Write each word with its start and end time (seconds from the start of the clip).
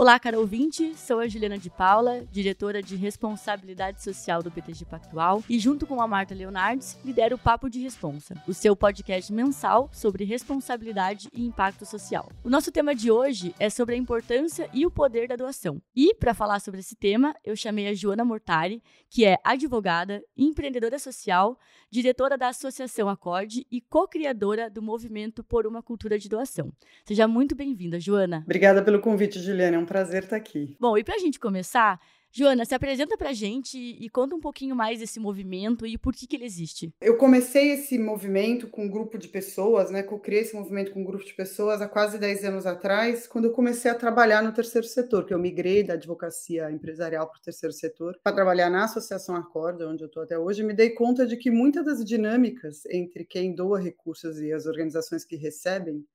Olá, 0.00 0.18
caro 0.18 0.40
ouvinte, 0.40 0.94
sou 0.96 1.18
a 1.18 1.28
Juliana 1.28 1.58
de 1.58 1.68
Paula, 1.68 2.24
diretora 2.32 2.82
de 2.82 2.96
Responsabilidade 2.96 4.02
Social 4.02 4.42
do 4.42 4.50
PTG 4.50 4.86
Pactual 4.86 5.44
e 5.46 5.58
junto 5.58 5.86
com 5.86 6.00
a 6.00 6.08
Marta 6.08 6.34
Leonardes, 6.34 6.98
lidero 7.04 7.36
o 7.36 7.38
Papo 7.38 7.68
de 7.68 7.80
Responsa, 7.80 8.34
o 8.48 8.54
seu 8.54 8.74
podcast 8.74 9.30
mensal 9.30 9.90
sobre 9.92 10.24
responsabilidade 10.24 11.28
e 11.34 11.44
impacto 11.44 11.84
social. 11.84 12.32
O 12.42 12.48
nosso 12.48 12.72
tema 12.72 12.94
de 12.94 13.10
hoje 13.10 13.54
é 13.58 13.68
sobre 13.68 13.94
a 13.94 13.98
importância 13.98 14.70
e 14.72 14.86
o 14.86 14.90
poder 14.90 15.28
da 15.28 15.36
doação. 15.36 15.82
E, 15.94 16.14
para 16.14 16.32
falar 16.32 16.60
sobre 16.60 16.80
esse 16.80 16.96
tema, 16.96 17.34
eu 17.44 17.54
chamei 17.54 17.86
a 17.86 17.92
Joana 17.92 18.24
Mortari, 18.24 18.82
que 19.10 19.26
é 19.26 19.36
advogada, 19.44 20.22
empreendedora 20.34 20.98
social, 20.98 21.58
diretora 21.90 22.38
da 22.38 22.48
Associação 22.48 23.06
Acorde 23.06 23.66
e 23.70 23.82
co-criadora 23.82 24.70
do 24.70 24.80
movimento 24.80 25.44
por 25.44 25.66
uma 25.66 25.82
cultura 25.82 26.18
de 26.18 26.26
doação. 26.26 26.72
Seja 27.04 27.28
muito 27.28 27.54
bem-vinda, 27.54 28.00
Joana. 28.00 28.44
Obrigada 28.46 28.82
pelo 28.82 28.98
convite, 28.98 29.38
Juliana 29.38 29.78
um 29.78 29.89
prazer 29.90 30.22
estar 30.22 30.36
aqui. 30.36 30.76
Bom, 30.78 30.96
e 30.96 31.02
para 31.02 31.16
a 31.16 31.18
gente 31.18 31.40
começar, 31.40 32.00
Joana, 32.30 32.64
se 32.64 32.72
apresenta 32.72 33.16
para 33.16 33.30
a 33.30 33.32
gente 33.32 33.76
e 33.76 34.08
conta 34.08 34.36
um 34.36 34.40
pouquinho 34.40 34.76
mais 34.76 35.00
desse 35.00 35.18
movimento 35.18 35.84
e 35.84 35.98
por 35.98 36.14
que, 36.14 36.28
que 36.28 36.36
ele 36.36 36.44
existe. 36.44 36.94
Eu 37.00 37.16
comecei 37.16 37.72
esse 37.72 37.98
movimento 37.98 38.68
com 38.68 38.84
um 38.84 38.88
grupo 38.88 39.18
de 39.18 39.26
pessoas, 39.26 39.90
né? 39.90 40.06
Eu 40.08 40.18
criei 40.20 40.42
esse 40.42 40.54
movimento 40.54 40.92
com 40.92 41.00
um 41.00 41.04
grupo 41.04 41.24
de 41.24 41.34
pessoas 41.34 41.82
há 41.82 41.88
quase 41.88 42.20
10 42.20 42.44
anos 42.44 42.66
atrás, 42.66 43.26
quando 43.26 43.46
eu 43.46 43.52
comecei 43.52 43.90
a 43.90 43.96
trabalhar 43.96 44.44
no 44.44 44.52
terceiro 44.52 44.86
setor, 44.86 45.26
que 45.26 45.34
eu 45.34 45.40
migrei 45.40 45.82
da 45.82 45.94
advocacia 45.94 46.70
empresarial 46.70 47.26
para 47.28 47.38
o 47.38 47.42
terceiro 47.42 47.72
setor, 47.72 48.16
para 48.22 48.32
trabalhar 48.32 48.70
na 48.70 48.84
Associação 48.84 49.34
Acorda, 49.34 49.88
onde 49.88 50.04
eu 50.04 50.06
estou 50.06 50.22
até 50.22 50.38
hoje, 50.38 50.62
me 50.62 50.72
dei 50.72 50.90
conta 50.90 51.26
de 51.26 51.36
que 51.36 51.50
muitas 51.50 51.84
das 51.84 52.04
dinâmicas 52.04 52.86
entre 52.86 53.24
quem 53.24 53.52
doa 53.52 53.80
recursos 53.80 54.38
e 54.38 54.52
as 54.52 54.66
organizações 54.66 55.24
que 55.24 55.34
recebem 55.34 56.06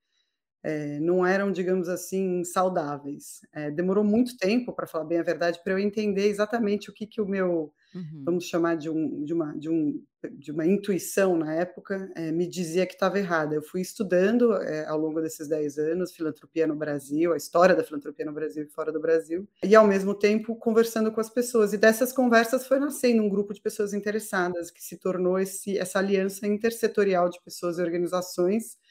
é, 0.65 0.99
não 0.99 1.23
eram, 1.23 1.51
digamos 1.51 1.87
assim, 1.87 2.43
saudáveis. 2.43 3.41
É, 3.53 3.69
demorou 3.69 4.03
muito 4.03 4.35
tempo, 4.35 4.73
para 4.73 4.87
falar 4.87 5.05
bem 5.05 5.19
a 5.19 5.23
verdade, 5.23 5.61
para 5.63 5.73
eu 5.73 5.79
entender 5.79 6.27
exatamente 6.27 6.89
o 6.89 6.93
que, 6.93 7.05
que 7.05 7.21
o 7.21 7.27
meu, 7.27 7.71
uhum. 7.93 8.23
vamos 8.25 8.45
chamar 8.45 8.75
de, 8.75 8.89
um, 8.89 9.23
de, 9.23 9.31
uma, 9.31 9.55
de, 9.55 9.69
um, 9.69 10.03
de 10.31 10.51
uma 10.51 10.65
intuição 10.65 11.37
na 11.37 11.53
época, 11.53 12.11
é, 12.15 12.31
me 12.31 12.47
dizia 12.47 12.87
que 12.87 12.95
estava 12.95 13.19
errada. 13.19 13.53
Eu 13.53 13.61
fui 13.61 13.79
estudando 13.79 14.53
ao 14.87 14.97
longo 14.97 15.21
desses 15.21 15.47
10 15.47 15.77
anos 15.77 16.15
filantropia 16.15 16.65
no 16.65 16.75
Brasil, 16.75 17.31
a 17.31 17.37
história 17.37 17.75
da 17.75 17.83
filantropia 17.83 18.25
no 18.25 18.33
Brasil 18.33 18.63
e 18.63 18.67
fora 18.67 18.91
do 18.91 18.99
Brasil, 18.99 19.47
e 19.63 19.75
ao 19.75 19.85
mesmo 19.85 20.15
tempo 20.15 20.55
conversando 20.55 21.11
com 21.11 21.21
as 21.21 21.29
pessoas. 21.29 21.73
E 21.73 21.77
dessas 21.77 22.11
conversas 22.11 22.65
foi 22.65 22.79
nascendo 22.79 23.21
um 23.21 23.29
grupo 23.29 23.53
de 23.53 23.61
pessoas 23.61 23.93
interessadas, 23.93 24.71
que 24.71 24.83
se 24.83 24.97
tornou 24.97 25.37
esse, 25.37 25.77
essa 25.77 25.99
aliança 25.99 26.47
intersetorial 26.47 27.29
de 27.29 27.39
pessoas 27.43 27.77
e 27.77 27.83
organizações 27.83 28.83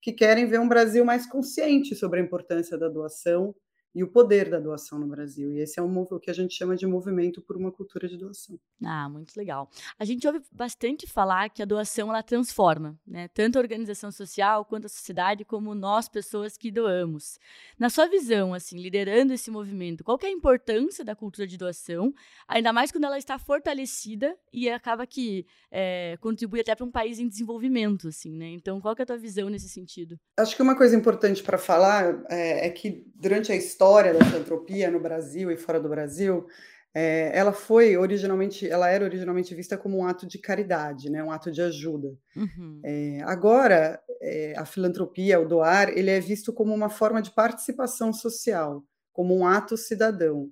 que 0.00 0.12
querem 0.12 0.46
ver 0.46 0.60
um 0.60 0.68
Brasil 0.68 1.04
mais 1.04 1.26
consciente 1.26 1.94
sobre 1.94 2.20
a 2.20 2.22
importância 2.22 2.78
da 2.78 2.88
doação 2.88 3.54
e 3.96 4.04
o 4.04 4.08
poder 4.08 4.50
da 4.50 4.60
doação 4.60 4.98
no 4.98 5.06
Brasil. 5.06 5.50
E 5.50 5.60
esse 5.60 5.80
é 5.80 5.82
um, 5.82 5.96
o 5.98 6.20
que 6.20 6.30
a 6.30 6.34
gente 6.34 6.54
chama 6.54 6.76
de 6.76 6.86
movimento 6.86 7.40
por 7.40 7.56
uma 7.56 7.72
cultura 7.72 8.06
de 8.06 8.18
doação. 8.18 8.58
Ah, 8.84 9.08
muito 9.08 9.34
legal. 9.34 9.70
A 9.98 10.04
gente 10.04 10.26
ouve 10.26 10.42
bastante 10.52 11.06
falar 11.06 11.48
que 11.48 11.62
a 11.62 11.64
doação 11.64 12.10
ela 12.10 12.22
transforma, 12.22 12.98
né? 13.06 13.26
Tanto 13.28 13.56
a 13.56 13.60
organização 13.62 14.12
social 14.12 14.66
quanto 14.66 14.84
a 14.84 14.88
sociedade, 14.90 15.46
como 15.46 15.74
nós 15.74 16.10
pessoas 16.10 16.58
que 16.58 16.70
doamos. 16.70 17.38
Na 17.78 17.88
sua 17.88 18.06
visão, 18.06 18.52
assim, 18.52 18.78
liderando 18.78 19.32
esse 19.32 19.50
movimento, 19.50 20.04
qual 20.04 20.18
é 20.22 20.26
a 20.26 20.30
importância 20.30 21.02
da 21.02 21.16
cultura 21.16 21.46
de 21.46 21.56
doação, 21.56 22.12
ainda 22.46 22.74
mais 22.74 22.92
quando 22.92 23.04
ela 23.04 23.16
está 23.16 23.38
fortalecida 23.38 24.36
e 24.52 24.68
acaba 24.68 25.06
que 25.06 25.46
é, 25.70 26.18
contribui 26.20 26.60
até 26.60 26.74
para 26.74 26.84
um 26.84 26.90
país 26.90 27.18
em 27.18 27.26
desenvolvimento, 27.26 28.08
assim, 28.08 28.36
né? 28.36 28.48
Então, 28.50 28.78
qual 28.78 28.94
é 28.98 29.02
a 29.02 29.06
tua 29.06 29.16
visão 29.16 29.48
nesse 29.48 29.70
sentido? 29.70 30.18
Acho 30.38 30.54
que 30.54 30.60
uma 30.60 30.76
coisa 30.76 30.94
importante 30.94 31.42
para 31.42 31.56
falar 31.56 32.22
é, 32.28 32.66
é 32.66 32.70
que 32.70 33.02
durante 33.14 33.50
a 33.50 33.56
história 33.56 33.85
história 33.86 34.12
da 34.12 34.24
filantropia 34.24 34.90
no 34.90 34.98
Brasil 34.98 35.48
e 35.48 35.56
fora 35.56 35.78
do 35.78 35.88
Brasil, 35.88 36.44
é, 36.92 37.30
ela 37.32 37.52
foi 37.52 37.96
originalmente, 37.96 38.68
ela 38.68 38.88
era 38.90 39.04
originalmente 39.04 39.54
vista 39.54 39.78
como 39.78 39.98
um 39.98 40.04
ato 40.04 40.26
de 40.26 40.38
caridade, 40.38 41.08
né, 41.08 41.22
um 41.22 41.30
ato 41.30 41.52
de 41.52 41.62
ajuda. 41.62 42.08
Uhum. 42.34 42.80
É, 42.84 43.20
agora, 43.22 44.00
é, 44.20 44.54
a 44.56 44.64
filantropia, 44.64 45.38
o 45.38 45.46
doar, 45.46 45.90
ele 45.90 46.10
é 46.10 46.18
visto 46.18 46.52
como 46.52 46.74
uma 46.74 46.88
forma 46.88 47.22
de 47.22 47.30
participação 47.30 48.12
social, 48.12 48.82
como 49.12 49.36
um 49.36 49.46
ato 49.46 49.76
cidadão. 49.76 50.50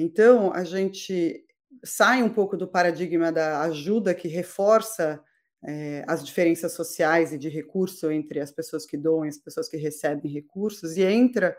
então, 0.00 0.50
a 0.54 0.64
gente 0.64 1.44
sai 1.84 2.22
um 2.22 2.30
pouco 2.30 2.56
do 2.56 2.66
paradigma 2.66 3.30
da 3.30 3.60
ajuda 3.60 4.14
que 4.14 4.26
reforça 4.26 5.22
é, 5.62 6.02
as 6.08 6.24
diferenças 6.24 6.72
sociais 6.72 7.32
e 7.32 7.38
de 7.38 7.50
recurso 7.50 8.10
entre 8.10 8.40
as 8.40 8.50
pessoas 8.50 8.86
que 8.86 8.96
doam 8.96 9.26
e 9.26 9.28
as 9.28 9.38
pessoas 9.38 9.68
que 9.68 9.76
recebem 9.76 10.32
recursos 10.32 10.96
e 10.96 11.02
entra 11.02 11.54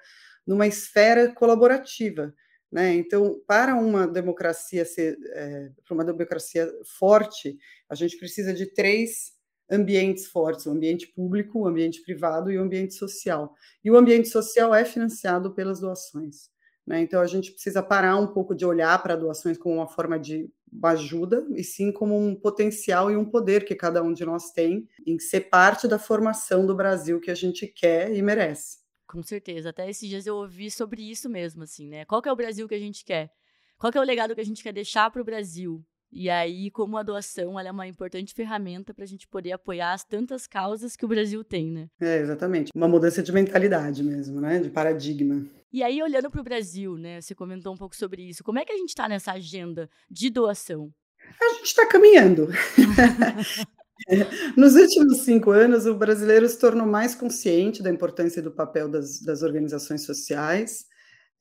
numa 0.50 0.66
esfera 0.66 1.32
colaborativa. 1.32 2.34
Né? 2.72 2.96
Então, 2.96 3.40
para 3.46 3.76
uma 3.76 4.08
democracia 4.08 4.84
ser, 4.84 5.16
é, 5.34 5.70
para 5.86 5.94
uma 5.94 6.04
democracia 6.04 6.68
forte, 6.98 7.56
a 7.88 7.94
gente 7.94 8.18
precisa 8.18 8.52
de 8.52 8.66
três 8.66 9.34
ambientes 9.70 10.26
fortes: 10.26 10.66
o 10.66 10.72
ambiente 10.72 11.06
público, 11.08 11.59
o 11.59 11.68
ambiente 11.68 12.02
privado 12.02 12.52
e 12.52 12.58
o 12.58 12.64
ambiente 12.64 12.96
social. 12.96 13.54
E 13.84 13.92
o 13.92 13.96
ambiente 13.96 14.28
social 14.28 14.74
é 14.74 14.84
financiado 14.84 15.54
pelas 15.54 15.80
doações. 15.80 16.50
Né? 16.86 17.02
Então, 17.02 17.22
a 17.22 17.28
gente 17.28 17.52
precisa 17.52 17.84
parar 17.84 18.18
um 18.18 18.34
pouco 18.34 18.56
de 18.56 18.66
olhar 18.66 19.02
para 19.04 19.16
doações 19.16 19.56
como 19.56 19.76
uma 19.76 19.88
forma 19.88 20.18
de 20.18 20.50
ajuda, 20.84 21.46
e 21.56 21.64
sim 21.64 21.92
como 21.92 22.18
um 22.18 22.34
potencial 22.34 23.12
e 23.12 23.16
um 23.16 23.26
poder 23.26 23.66
que 23.66 23.76
cada 23.76 24.02
um 24.02 24.14
de 24.14 24.26
nós 24.26 24.50
tem 24.50 24.88
em 25.06 25.20
ser 25.20 25.42
parte 25.42 25.88
da 25.88 26.00
formação 26.00 26.66
do 26.66 26.76
Brasil 26.76 27.20
que 27.20 27.30
a 27.30 27.36
gente 27.36 27.68
quer 27.68 28.12
e 28.16 28.22
merece. 28.24 28.89
Com 29.09 29.24
certeza. 29.24 29.70
Até 29.72 29.90
esses 29.90 30.08
dias 30.08 30.28
eu 30.28 30.36
ouvi 30.36 30.70
sobre 30.70 31.02
isso 31.02 31.28
mesmo, 31.28 31.64
assim, 31.64 31.90
né? 31.90 32.06
Qual 32.06 32.22
é 32.24 32.31
o 32.31 32.36
Brasil 32.36 32.68
que 32.68 32.75
a 32.75 32.80
gente 32.80 33.03
quer? 33.03 33.31
Qual 33.75 33.92
é 33.96 34.00
o 34.00 34.03
legado 34.03 34.36
que 34.36 34.42
a 34.42 34.46
gente 34.46 34.62
quer 34.62 34.72
deixar 34.72 35.09
para 35.09 35.20
o 35.20 35.25
Brasil? 35.25 35.84
E 36.12 36.30
aí, 36.30 36.70
como 36.70 36.96
a 36.96 37.02
doação 37.02 37.59
ela 37.59 37.70
é 37.70 37.72
uma 37.72 37.88
importante 37.88 38.36
ferramenta 38.36 38.94
para 38.94 39.03
a 39.03 39.08
gente 39.08 39.28
poder 39.28 39.52
apoiar 39.52 39.94
as 39.94 40.03
tantas 40.03 40.46
causas 40.46 40.96
que 40.96 41.06
o 41.06 41.08
Brasil 41.08 41.44
tem, 41.44 41.72
né? 41.72 41.90
É, 42.00 42.20
exatamente. 42.20 42.72
Uma 42.75 42.88
mudança 42.88 43.24
de 43.24 43.31
mentalidade 43.31 44.03
mesmo, 44.03 44.40
né? 44.40 44.59
De 44.59 44.70
paradigma. 44.70 45.44
E 45.74 45.81
aí, 45.81 46.03
olhando 46.03 46.30
para 46.30 46.41
o 46.41 46.44
Brasil, 46.44 46.96
né? 46.96 47.20
Você 47.20 47.34
comentou 47.34 47.74
um 47.74 47.78
pouco 47.78 47.96
sobre 47.96 48.22
isso. 48.30 48.44
Como 48.44 48.59
é 48.59 48.66
que 48.66 48.72
a 48.72 48.78
gente 48.78 48.90
está 48.90 49.09
nessa 49.09 49.31
agenda 49.31 49.90
de 50.09 50.30
doação? 50.30 50.94
A 51.41 51.53
gente 51.56 51.66
está 51.66 51.88
caminhando. 51.88 52.47
Nos 54.58 54.76
últimos 54.76 55.22
cinco 55.22 55.52
anos, 55.52 55.86
o 55.86 55.96
brasileiro 55.96 56.48
se 56.48 56.58
tornou 56.58 56.88
mais 56.88 57.16
consciente 57.16 57.84
da 57.84 57.90
importância 57.90 58.42
do 58.42 58.52
papel 58.52 58.88
das, 58.88 59.22
das 59.22 59.42
organizações 59.42 60.04
sociais, 60.04 60.86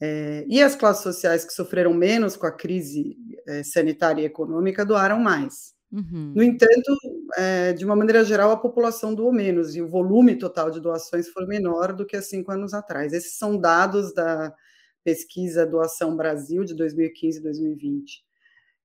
é, 0.01 0.45
e 0.49 0.63
as 0.63 0.77
classes 0.77 1.03
sociais 1.03 1.45
que 1.45 1.53
sofreram 1.53 1.93
menos 1.93 2.37
com 2.37 2.47
a 2.47 2.53
crise 2.53 3.17
é, 3.47 3.63
sanitária 3.65 4.23
e 4.23 4.27
econômica 4.27 4.85
doaram 4.85 5.19
mais. 5.19 5.77
Uhum. 5.91 6.35
No 6.37 6.43
entanto, 6.43 6.97
é, 7.37 7.73
de 7.73 7.85
uma 7.85 7.97
maneira 7.97 8.23
geral, 8.25 8.51
a 8.51 8.57
população 8.57 9.15
doou 9.15 9.33
menos 9.33 9.75
e 9.75 9.83
o 9.83 9.89
volume 9.89 10.37
total 10.37 10.71
de 10.71 10.81
doações 10.81 11.29
foi 11.31 11.47
menor 11.47 11.95
do 11.95 12.07
que 12.07 12.17
há 12.17 12.23
cinco 12.23 12.53
anos 12.53 12.75
atrás. 12.75 13.13
Esses 13.13 13.39
são 13.39 13.59
dados 13.59 14.15
da 14.15 14.55
pesquisa 15.03 15.67
Doação 15.67 16.15
Brasil 16.17 16.63
de 16.63 16.75
2015 16.75 17.39
e 17.39 17.43
2020 17.43 18.28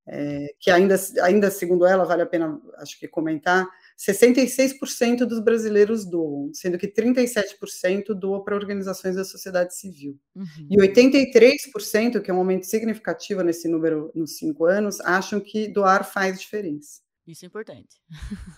é, 0.05 0.53
que 0.59 0.69
ainda, 0.69 0.95
ainda 1.21 1.49
segundo 1.49 1.85
ela, 1.85 2.03
vale 2.03 2.21
a 2.21 2.25
pena, 2.25 2.59
acho 2.77 2.99
que 2.99 3.07
comentar, 3.07 3.67
66% 3.97 5.25
dos 5.25 5.39
brasileiros 5.39 6.05
doam, 6.05 6.51
sendo 6.53 6.77
que 6.77 6.87
37% 6.87 8.13
doam 8.13 8.43
para 8.43 8.55
organizações 8.55 9.15
da 9.15 9.23
sociedade 9.23 9.75
civil. 9.75 10.19
Uhum. 10.35 10.67
E 10.69 10.77
83%, 10.77 12.21
que 12.21 12.29
é 12.29 12.33
um 12.33 12.37
aumento 12.37 12.65
significativo 12.65 13.41
nesse 13.43 13.67
número 13.67 14.11
nos 14.13 14.37
cinco 14.37 14.65
anos, 14.65 14.99
acham 15.01 15.39
que 15.39 15.67
doar 15.67 16.03
faz 16.03 16.39
diferença. 16.39 17.01
Isso 17.25 17.45
é 17.45 17.47
importante. 17.47 18.01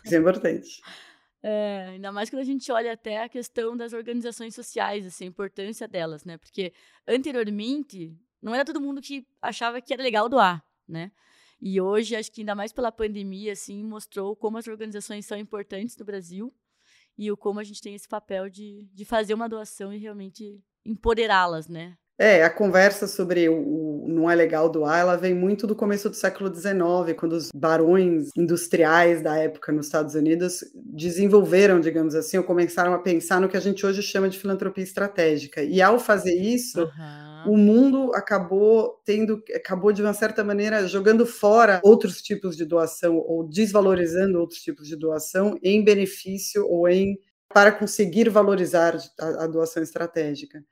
Isso 0.03 0.15
é 0.15 0.17
importante. 0.17 0.81
É, 1.47 1.89
ainda 1.89 2.11
mais 2.11 2.27
quando 2.27 2.41
a 2.41 2.45
gente 2.45 2.71
olha 2.71 2.93
até 2.93 3.21
a 3.21 3.29
questão 3.29 3.77
das 3.77 3.93
organizações 3.93 4.55
sociais, 4.55 5.05
assim, 5.05 5.25
a 5.25 5.27
importância 5.27 5.87
delas, 5.87 6.25
né? 6.25 6.39
Porque 6.39 6.73
anteriormente 7.07 8.17
não 8.41 8.55
era 8.55 8.65
todo 8.65 8.81
mundo 8.81 8.99
que 8.99 9.27
achava 9.39 9.79
que 9.79 9.93
era 9.93 10.01
legal 10.01 10.27
doar, 10.27 10.65
né? 10.87 11.11
E 11.67 11.81
hoje, 11.81 12.15
acho 12.15 12.31
que 12.31 12.41
ainda 12.41 12.53
mais 12.53 12.71
pela 12.71 12.91
pandemia, 12.91 13.53
assim, 13.53 13.83
mostrou 13.83 14.35
como 14.35 14.59
as 14.59 14.67
organizações 14.67 15.25
são 15.25 15.35
importantes 15.35 15.97
no 15.97 16.05
Brasil 16.05 16.53
e 17.17 17.31
o 17.31 17.35
como 17.35 17.59
a 17.59 17.63
gente 17.63 17.81
tem 17.81 17.95
esse 17.95 18.07
papel 18.07 18.47
de, 18.51 18.87
de 18.93 19.03
fazer 19.03 19.33
uma 19.33 19.49
doação 19.49 19.91
e 19.91 19.97
realmente 19.97 20.61
empoderá-las, 20.85 21.67
né? 21.67 21.97
É, 22.19 22.43
a 22.43 22.51
conversa 22.51 23.07
sobre 23.07 23.49
o, 23.49 23.55
o, 23.55 24.05
não 24.07 24.29
é 24.29 24.35
legal 24.35 24.69
doar, 24.69 24.99
ela 24.99 25.17
vem 25.17 25.33
muito 25.33 25.65
do 25.65 25.75
começo 25.75 26.07
do 26.07 26.15
século 26.15 26.53
XIX, 26.53 27.17
quando 27.17 27.33
os 27.33 27.49
barões 27.51 28.29
industriais 28.37 29.21
da 29.21 29.35
época 29.35 29.71
nos 29.71 29.87
Estados 29.87 30.13
Unidos 30.13 30.63
desenvolveram, 30.75 31.79
digamos 31.79 32.13
assim, 32.15 32.37
ou 32.37 32.43
começaram 32.43 32.93
a 32.93 32.99
pensar 32.99 33.41
no 33.41 33.49
que 33.49 33.57
a 33.57 33.59
gente 33.59 33.85
hoje 33.85 34.01
chama 34.01 34.29
de 34.29 34.37
filantropia 34.37 34.83
estratégica. 34.83 35.61
E 35.61 35.81
ao 35.81 35.99
fazer 35.99 36.35
isso, 36.35 36.83
uhum. 36.83 37.24
O 37.45 37.57
mundo 37.57 38.11
acabou 38.13 39.01
tendo, 39.05 39.43
acabou 39.55 39.91
de 39.91 40.01
uma 40.01 40.13
certa 40.13 40.43
maneira 40.43 40.87
jogando 40.87 41.25
fora 41.25 41.79
outros 41.83 42.21
tipos 42.21 42.55
de 42.55 42.65
doação 42.65 43.17
ou 43.17 43.47
desvalorizando 43.47 44.39
outros 44.39 44.61
tipos 44.61 44.87
de 44.87 44.95
doação 44.95 45.57
em 45.63 45.83
benefício 45.83 46.67
ou 46.67 46.87
em 46.87 47.17
para 47.53 47.71
conseguir 47.71 48.29
valorizar 48.29 48.97
a, 49.19 49.45
a 49.45 49.47
doação 49.47 49.81
estratégica. 49.81 50.63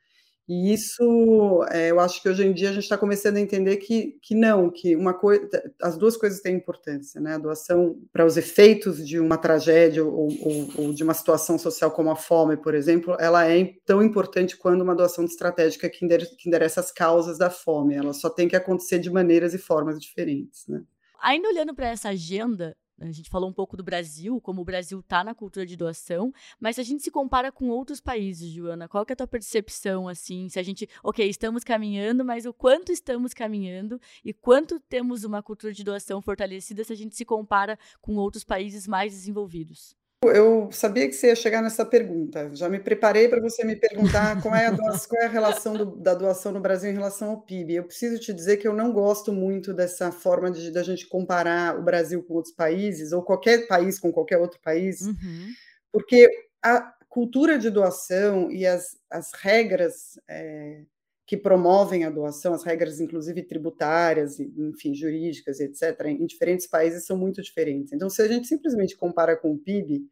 E 0.47 0.73
isso, 0.73 1.63
é, 1.71 1.89
eu 1.91 2.01
acho 2.01 2.21
que 2.21 2.27
hoje 2.27 2.45
em 2.45 2.53
dia 2.53 2.69
a 2.69 2.73
gente 2.73 2.83
está 2.83 2.97
começando 2.97 3.37
a 3.37 3.39
entender 3.39 3.77
que, 3.77 4.17
que 4.21 4.35
não, 4.35 4.69
que 4.69 4.93
uma 4.93 5.13
coisa, 5.13 5.47
as 5.81 5.97
duas 5.97 6.17
coisas 6.17 6.41
têm 6.41 6.55
importância, 6.55 7.21
né? 7.21 7.35
A 7.35 7.37
doação 7.37 7.97
para 8.11 8.25
os 8.25 8.35
efeitos 8.35 9.07
de 9.07 9.19
uma 9.19 9.37
tragédia 9.37 10.03
ou, 10.03 10.27
ou, 10.41 10.69
ou, 10.77 10.93
de 10.93 11.01
uma 11.01 11.13
situação 11.13 11.57
social 11.57 11.91
como 11.91 12.11
a 12.11 12.15
fome, 12.15 12.57
por 12.57 12.75
exemplo, 12.75 13.15
ela 13.19 13.49
é 13.49 13.73
tão 13.85 14.03
importante 14.03 14.57
quanto 14.57 14.83
uma 14.83 14.95
doação 14.95 15.23
estratégica 15.23 15.89
que 15.89 16.05
endereça, 16.05 16.81
as 16.81 16.91
causas 16.91 17.37
da 17.37 17.49
fome. 17.49 17.95
Ela 17.95 18.11
só 18.11 18.29
tem 18.29 18.49
que 18.49 18.55
acontecer 18.55 18.99
de 18.99 19.09
maneiras 19.09 19.53
e 19.53 19.57
formas 19.57 19.97
diferentes, 19.97 20.67
né? 20.67 20.83
Ainda 21.21 21.47
olhando 21.47 21.73
para 21.73 21.87
essa 21.87 22.09
agenda, 22.09 22.75
a 22.99 23.11
gente 23.11 23.29
falou 23.29 23.49
um 23.49 23.53
pouco 23.53 23.75
do 23.75 23.83
Brasil, 23.83 24.39
como 24.41 24.61
o 24.61 24.65
Brasil 24.65 24.99
está 24.99 25.23
na 25.23 25.33
cultura 25.33 25.65
de 25.65 25.75
doação, 25.75 26.33
mas 26.59 26.75
se 26.75 26.81
a 26.81 26.83
gente 26.83 27.03
se 27.03 27.11
compara 27.11 27.51
com 27.51 27.69
outros 27.69 27.99
países, 27.99 28.51
Joana, 28.51 28.87
qual 28.87 29.05
é 29.07 29.13
a 29.13 29.15
tua 29.15 29.27
percepção, 29.27 30.07
assim, 30.07 30.47
se 30.49 30.59
a 30.59 30.63
gente, 30.63 30.87
ok, 31.03 31.27
estamos 31.27 31.63
caminhando, 31.63 32.23
mas 32.23 32.45
o 32.45 32.53
quanto 32.53 32.91
estamos 32.91 33.33
caminhando 33.33 33.99
e 34.23 34.33
quanto 34.33 34.79
temos 34.79 35.23
uma 35.23 35.41
cultura 35.41 35.73
de 35.73 35.83
doação 35.83 36.21
fortalecida 36.21 36.83
se 36.83 36.93
a 36.93 36.95
gente 36.95 37.15
se 37.15 37.25
compara 37.25 37.77
com 38.01 38.15
outros 38.15 38.43
países 38.43 38.87
mais 38.87 39.11
desenvolvidos? 39.13 39.95
Eu 40.29 40.69
sabia 40.71 41.07
que 41.07 41.13
você 41.13 41.27
ia 41.27 41.35
chegar 41.35 41.61
nessa 41.61 41.85
pergunta. 41.85 42.49
Já 42.53 42.69
me 42.69 42.79
preparei 42.79 43.27
para 43.27 43.41
você 43.41 43.63
me 43.63 43.75
perguntar 43.75 44.41
qual 44.41 44.55
é 44.55 44.67
a, 44.67 44.71
doação, 44.71 45.09
qual 45.09 45.21
é 45.21 45.25
a 45.25 45.29
relação 45.29 45.73
do, 45.73 45.85
da 45.95 46.13
doação 46.13 46.51
no 46.51 46.59
Brasil 46.59 46.89
em 46.89 46.93
relação 46.93 47.31
ao 47.31 47.41
PIB. 47.41 47.75
Eu 47.75 47.83
preciso 47.83 48.19
te 48.19 48.33
dizer 48.33 48.57
que 48.57 48.67
eu 48.67 48.73
não 48.73 48.91
gosto 48.91 49.31
muito 49.31 49.73
dessa 49.73 50.11
forma 50.11 50.51
de 50.51 50.71
da 50.71 50.83
gente 50.83 51.07
comparar 51.07 51.77
o 51.77 51.83
Brasil 51.83 52.23
com 52.23 52.33
outros 52.35 52.53
países, 52.53 53.11
ou 53.11 53.21
qualquer 53.21 53.67
país 53.67 53.99
com 53.99 54.11
qualquer 54.11 54.37
outro 54.37 54.59
país, 54.61 55.01
uhum. 55.01 55.47
porque 55.91 56.29
a 56.61 56.93
cultura 57.09 57.59
de 57.59 57.69
doação 57.69 58.51
e 58.51 58.65
as, 58.65 58.97
as 59.09 59.31
regras 59.33 60.19
é, 60.27 60.81
que 61.25 61.37
promovem 61.37 62.03
a 62.03 62.09
doação, 62.09 62.53
as 62.53 62.63
regras, 62.63 62.99
inclusive 62.99 63.43
tributárias, 63.43 64.39
enfim, 64.39 64.93
jurídicas, 64.93 65.59
etc., 65.59 66.07
em 66.07 66.25
diferentes 66.25 66.67
países 66.67 67.05
são 67.05 67.17
muito 67.17 67.41
diferentes. 67.41 67.93
Então, 67.93 68.09
se 68.09 68.21
a 68.21 68.27
gente 68.27 68.47
simplesmente 68.47 68.97
compara 68.97 69.37
com 69.37 69.53
o 69.53 69.57
PIB, 69.57 70.05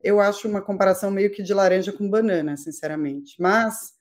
eu 0.00 0.20
acho 0.20 0.46
uma 0.46 0.62
comparação 0.62 1.10
meio 1.10 1.30
que 1.30 1.42
de 1.42 1.54
laranja 1.54 1.92
com 1.92 2.08
banana, 2.08 2.56
sinceramente. 2.56 3.34
Mas 3.40 3.93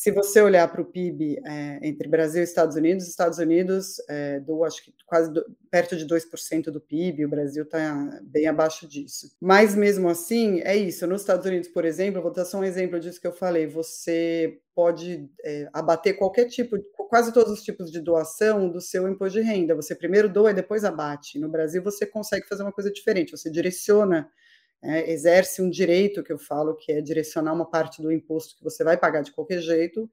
se 0.00 0.10
você 0.10 0.40
olhar 0.40 0.66
para 0.66 0.80
o 0.80 0.84
PIB 0.86 1.42
é, 1.44 1.78
entre 1.86 2.08
Brasil 2.08 2.40
e 2.40 2.44
Estados 2.44 2.74
Unidos, 2.74 3.06
Estados 3.06 3.36
Unidos 3.36 3.96
é, 4.08 4.40
do, 4.40 4.64
acho 4.64 4.82
que 4.82 4.94
quase 5.04 5.30
do, 5.30 5.44
perto 5.70 5.94
de 5.94 6.06
2% 6.06 6.70
do 6.70 6.80
PIB, 6.80 7.26
o 7.26 7.28
Brasil 7.28 7.64
está 7.64 8.18
bem 8.22 8.46
abaixo 8.46 8.88
disso. 8.88 9.36
Mas 9.38 9.74
mesmo 9.74 10.08
assim, 10.08 10.62
é 10.62 10.74
isso. 10.74 11.06
Nos 11.06 11.20
Estados 11.20 11.44
Unidos, 11.44 11.68
por 11.68 11.84
exemplo, 11.84 12.22
vou 12.22 12.32
dar 12.32 12.46
só 12.46 12.60
um 12.60 12.64
exemplo 12.64 12.98
disso 12.98 13.20
que 13.20 13.26
eu 13.26 13.32
falei, 13.34 13.66
você 13.66 14.58
pode 14.74 15.28
é, 15.44 15.68
abater 15.70 16.16
qualquer 16.16 16.46
tipo, 16.46 16.78
quase 17.10 17.30
todos 17.30 17.52
os 17.52 17.62
tipos 17.62 17.92
de 17.92 18.00
doação 18.00 18.70
do 18.70 18.80
seu 18.80 19.06
imposto 19.06 19.38
de 19.38 19.44
renda. 19.44 19.74
Você 19.74 19.94
primeiro 19.94 20.30
doa 20.30 20.52
e 20.52 20.54
depois 20.54 20.82
abate. 20.82 21.38
No 21.38 21.50
Brasil, 21.50 21.82
você 21.82 22.06
consegue 22.06 22.48
fazer 22.48 22.62
uma 22.62 22.72
coisa 22.72 22.90
diferente, 22.90 23.32
você 23.32 23.50
direciona 23.50 24.30
é, 24.82 25.10
exerce 25.10 25.60
um 25.60 25.68
direito 25.68 26.22
que 26.22 26.32
eu 26.32 26.38
falo, 26.38 26.76
que 26.76 26.92
é 26.92 27.00
direcionar 27.00 27.52
uma 27.52 27.68
parte 27.68 28.00
do 28.00 28.10
imposto 28.10 28.56
que 28.56 28.64
você 28.64 28.82
vai 28.82 28.96
pagar 28.96 29.22
de 29.22 29.32
qualquer 29.32 29.60
jeito 29.60 30.10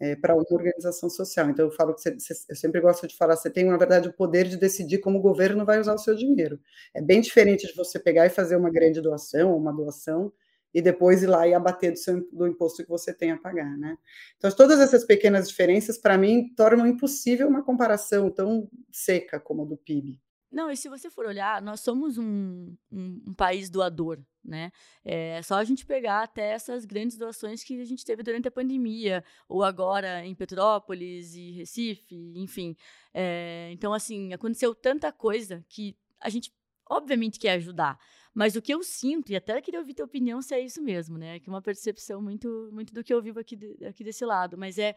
é, 0.00 0.16
para 0.16 0.34
uma 0.34 0.44
organização 0.50 1.10
social. 1.10 1.50
Então, 1.50 1.66
eu 1.66 1.70
falo 1.70 1.94
que 1.94 2.00
você, 2.00 2.14
você, 2.18 2.34
eu 2.48 2.56
sempre 2.56 2.80
gosto 2.80 3.06
de 3.06 3.16
falar, 3.16 3.36
você 3.36 3.50
tem, 3.50 3.64
na 3.64 3.76
verdade, 3.76 4.08
o 4.08 4.12
poder 4.12 4.46
de 4.46 4.56
decidir 4.56 4.98
como 4.98 5.18
o 5.18 5.22
governo 5.22 5.64
vai 5.64 5.80
usar 5.80 5.94
o 5.94 5.98
seu 5.98 6.14
dinheiro. 6.14 6.60
É 6.94 7.00
bem 7.00 7.20
diferente 7.20 7.66
de 7.66 7.74
você 7.74 7.98
pegar 7.98 8.26
e 8.26 8.30
fazer 8.30 8.56
uma 8.56 8.70
grande 8.70 9.00
doação, 9.00 9.56
uma 9.56 9.72
doação, 9.72 10.32
e 10.72 10.82
depois 10.82 11.22
ir 11.22 11.26
lá 11.26 11.48
e 11.48 11.54
abater 11.54 11.92
do, 11.92 11.98
seu, 11.98 12.28
do 12.30 12.46
imposto 12.46 12.82
que 12.82 12.88
você 12.88 13.12
tem 13.12 13.30
a 13.30 13.38
pagar, 13.38 13.76
né? 13.78 13.96
Então, 14.36 14.50
todas 14.50 14.78
essas 14.80 15.04
pequenas 15.04 15.48
diferenças, 15.48 15.98
para 15.98 16.18
mim, 16.18 16.52
tornam 16.54 16.86
impossível 16.86 17.48
uma 17.48 17.64
comparação 17.64 18.30
tão 18.30 18.68
seca 18.92 19.40
como 19.40 19.62
a 19.62 19.64
do 19.64 19.76
PIB. 19.76 20.20
Não, 20.50 20.70
e 20.70 20.76
se 20.76 20.88
você 20.88 21.10
for 21.10 21.26
olhar, 21.26 21.60
nós 21.60 21.80
somos 21.80 22.16
um, 22.16 22.74
um, 22.90 23.22
um, 23.28 23.34
país 23.34 23.68
doador, 23.68 24.18
né? 24.42 24.72
É 25.04 25.42
só 25.42 25.56
a 25.56 25.64
gente 25.64 25.84
pegar 25.84 26.22
até 26.22 26.52
essas 26.52 26.86
grandes 26.86 27.18
doações 27.18 27.62
que 27.62 27.78
a 27.78 27.84
gente 27.84 28.02
teve 28.02 28.22
durante 28.22 28.48
a 28.48 28.50
pandemia, 28.50 29.22
ou 29.46 29.62
agora 29.62 30.24
em 30.24 30.34
Petrópolis 30.34 31.34
e 31.34 31.50
Recife, 31.50 32.32
enfim. 32.34 32.74
É, 33.12 33.68
então, 33.72 33.92
assim, 33.92 34.32
aconteceu 34.32 34.74
tanta 34.74 35.12
coisa 35.12 35.62
que 35.68 35.94
a 36.18 36.30
gente, 36.30 36.50
obviamente, 36.88 37.38
quer 37.38 37.52
ajudar. 37.52 37.98
Mas 38.32 38.56
o 38.56 38.62
que 38.62 38.72
eu 38.72 38.82
sinto, 38.82 39.30
e 39.30 39.36
até 39.36 39.60
queria 39.60 39.80
ouvir 39.80 39.94
tua 39.94 40.06
opinião 40.06 40.40
se 40.40 40.54
é 40.54 40.60
isso 40.60 40.82
mesmo, 40.82 41.18
né? 41.18 41.38
Que 41.40 41.50
é 41.50 41.52
uma 41.52 41.60
percepção 41.60 42.22
muito, 42.22 42.70
muito 42.72 42.94
do 42.94 43.04
que 43.04 43.12
eu 43.12 43.20
vivo 43.20 43.38
aqui, 43.38 43.54
de, 43.54 43.84
aqui 43.84 44.02
desse 44.02 44.24
lado, 44.24 44.56
mas 44.56 44.78
é 44.78 44.94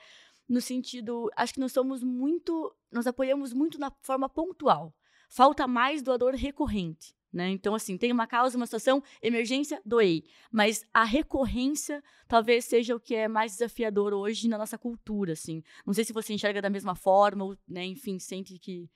no 0.47 0.61
sentido, 0.61 1.29
acho 1.35 1.53
que 1.53 1.59
nós 1.59 1.71
somos 1.71 2.03
muito, 2.03 2.73
nós 2.91 3.07
apoiamos 3.07 3.53
muito 3.53 3.77
na 3.79 3.91
forma 4.01 4.29
pontual 4.29 4.93
falta 5.31 5.65
mais 5.65 6.03
doador 6.03 6.35
recorrente. 6.35 7.15
Né? 7.33 7.49
Então, 7.49 7.73
assim, 7.73 7.97
tem 7.97 8.11
uma 8.11 8.27
causa, 8.27 8.57
uma 8.57 8.65
situação, 8.65 9.01
emergência, 9.21 9.81
doei. 9.85 10.25
Mas 10.51 10.85
a 10.93 11.05
recorrência 11.05 12.03
talvez 12.27 12.65
seja 12.65 12.93
o 12.93 12.99
que 12.99 13.15
é 13.15 13.27
mais 13.27 13.53
desafiador 13.53 14.13
hoje 14.13 14.49
na 14.49 14.57
nossa 14.57 14.77
cultura, 14.77 15.31
assim. 15.31 15.63
Não 15.85 15.93
sei 15.93 16.03
se 16.03 16.11
você 16.11 16.33
enxerga 16.33 16.61
da 16.61 16.69
mesma 16.69 16.93
forma 16.93 17.45
ou, 17.45 17.57
né, 17.65 17.85
enfim, 17.85 18.19
sente 18.19 18.59
que, 18.59 18.89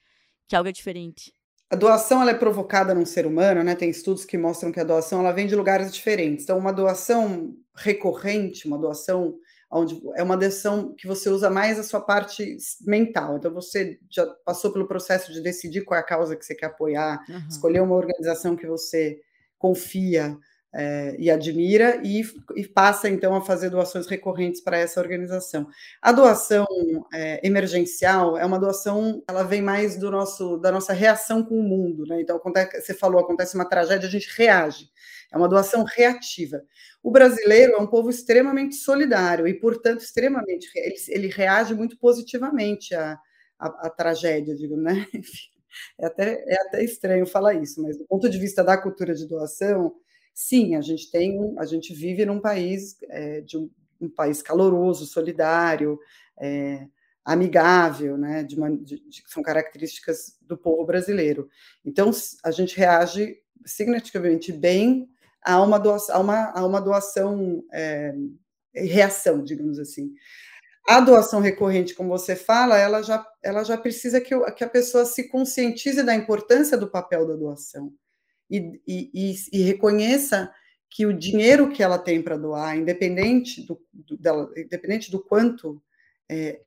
que 0.48 0.56
algo 0.56 0.68
é 0.68 0.72
diferente. 0.74 1.34
A 1.70 1.78
doação 1.78 2.22
ela 2.22 2.32
é 2.32 2.36
provocada 2.36 2.94
num 2.94 3.06
ser 3.06 3.26
humano, 3.26 3.64
né? 3.64 3.74
Tem 3.74 3.90
estudos 3.90 4.24
que 4.24 4.38
mostram 4.38 4.72
que 4.72 4.80
a 4.80 4.84
doação 4.84 5.22
ela 5.22 5.32
vem 5.32 5.48
de 5.48 5.56
lugares 5.56 5.92
diferentes. 5.92 6.44
Então, 6.44 6.60
uma 6.60 6.72
doação 6.72 7.56
recorrente, 7.74 8.68
uma 8.68 8.78
doação 8.78 9.36
onde 9.72 10.02
é 10.16 10.24
uma 10.24 10.38
decisão 10.38 10.94
que 10.96 11.08
você 11.08 11.30
usa 11.30 11.50
mais 11.50 11.80
a 11.80 11.84
sua 11.84 12.00
parte 12.00 12.58
mental. 12.82 13.38
Então, 13.38 13.54
você 13.54 14.00
já 14.10 14.26
passou 14.46 14.72
pelo 14.72 14.88
processo 14.88 15.34
de 15.34 15.42
decidir 15.42 15.84
qual 15.84 15.98
é 15.98 16.02
a 16.02 16.06
causa 16.06 16.36
que 16.36 16.46
você 16.46 16.56
quer 16.56 16.68
apoiar, 16.68 17.24
uhum. 17.30 17.48
escolher 17.50 17.82
uma 17.82 17.96
organização 17.96 18.56
que 18.56 18.68
você 18.68 19.20
confia 19.58 20.38
é, 20.78 21.16
e 21.18 21.32
admira, 21.32 22.02
e, 22.04 22.22
e, 22.54 22.68
passa 22.68 23.08
então 23.08 23.34
a 23.34 23.42
fazer 23.42 23.70
doações 23.70 24.08
recorrentes 24.08 24.60
para 24.60 24.78
essa 24.78 25.00
organização. 25.00 25.68
A 26.02 26.12
doação 26.12 26.68
é, 27.14 27.40
emergencial 27.48 28.38
é 28.38 28.46
uma 28.46 28.60
doação, 28.60 29.24
ela 29.26 29.44
vem 29.44 29.62
mais 29.62 29.98
do 29.98 30.12
nosso 30.12 30.58
da 30.58 30.74
nossa 30.74 30.92
reação 30.92 31.44
com 31.46 31.58
o 31.58 31.64
mundo, 31.64 32.04
né? 32.06 32.20
Então, 32.20 32.42
você 32.74 32.94
falou, 32.94 33.22
acontece 33.22 33.56
uma 33.56 33.70
tragédia, 33.70 34.06
a 34.08 34.12
gente 34.12 34.28
reage. 34.36 34.90
É 35.32 35.38
uma 35.38 35.48
doação 35.48 35.84
reativa. 35.86 36.62
O 37.02 37.10
brasileiro 37.10 37.74
é 37.74 37.78
um 37.78 37.88
povo 37.88 38.10
extremamente 38.10 38.76
solidário 38.76 39.48
e, 39.48 39.54
portanto, 39.54 40.02
extremamente 40.02 40.70
ele, 40.76 40.96
ele 41.08 41.28
reage 41.28 41.74
muito 41.74 41.98
positivamente 41.98 42.94
à, 42.94 43.18
à, 43.58 43.88
à 43.88 43.90
tragédia, 43.90 44.56
digo, 44.56 44.76
né? 44.76 45.08
É 46.00 46.06
até, 46.06 46.44
é 46.48 46.56
até 46.62 46.84
estranho 46.86 47.28
falar 47.28 47.54
isso, 47.56 47.82
mas 47.82 47.98
do 47.98 48.06
ponto 48.06 48.30
de 48.30 48.40
vista 48.40 48.64
da 48.64 48.78
cultura 48.78 49.14
de 49.14 49.28
doação, 49.28 49.94
sim, 50.36 50.76
a 50.76 50.82
gente 50.82 51.10
tem, 51.10 51.56
a 51.58 51.66
gente 51.66 51.94
vive 51.94 52.26
num 52.26 52.42
país 52.42 52.98
é, 53.04 53.40
de 53.40 53.58
um, 53.58 53.72
um, 54.02 54.10
país 54.10 54.42
caloroso, 54.42 55.06
solidário, 55.06 55.98
é, 56.38 56.86
amigável, 57.24 58.18
né? 58.18 58.44
De, 58.44 58.58
uma, 58.58 58.70
de, 58.70 59.00
de, 59.08 59.24
são 59.28 59.42
características 59.42 60.38
do 60.42 60.58
povo 60.58 60.86
brasileiro. 60.86 61.50
Então, 61.86 62.12
a 62.44 62.52
gente 62.52 62.78
reage 62.78 63.38
significativamente 63.66 64.52
bem 64.52 65.08
a 65.42 65.62
uma 65.62 65.80
doação, 65.80 66.16
a 66.16 66.20
uma, 66.20 66.52
a 66.52 66.66
uma 66.66 66.82
doação 66.82 67.64
é, 67.72 68.14
reação, 68.74 69.42
digamos 69.42 69.80
assim. 69.80 70.12
A 70.88 71.00
doação 71.00 71.40
recorrente, 71.40 71.96
como 71.96 72.10
você 72.10 72.36
fala, 72.36 72.78
ela 72.78 73.02
já, 73.02 73.26
ela 73.42 73.64
já 73.64 73.78
precisa 73.78 74.20
que, 74.20 74.38
que 74.52 74.64
a 74.66 74.70
pessoa 74.70 75.06
se 75.06 75.30
conscientize 75.30 76.04
da 76.04 76.14
importância 76.14 76.78
do 76.78 76.92
papel 76.92 77.26
da 77.26 77.36
doação 77.36 77.92
e, 78.50 78.82
e, 78.88 79.36
e, 79.52 79.62
reconheça 79.64 80.52
que 80.90 81.06
o 81.06 81.14
dinheiro 81.14 81.72
que 81.72 81.84
ela 81.84 81.98
tem 81.98 82.22
para 82.22 82.38
doar, 82.38 82.78
independente 82.78 83.66
do, 83.66 83.82
do, 83.92 84.18
dela, 84.18 84.52
independente 84.56 85.12
do 85.12 85.24
quanto, 85.24 85.82
é, 86.30 86.62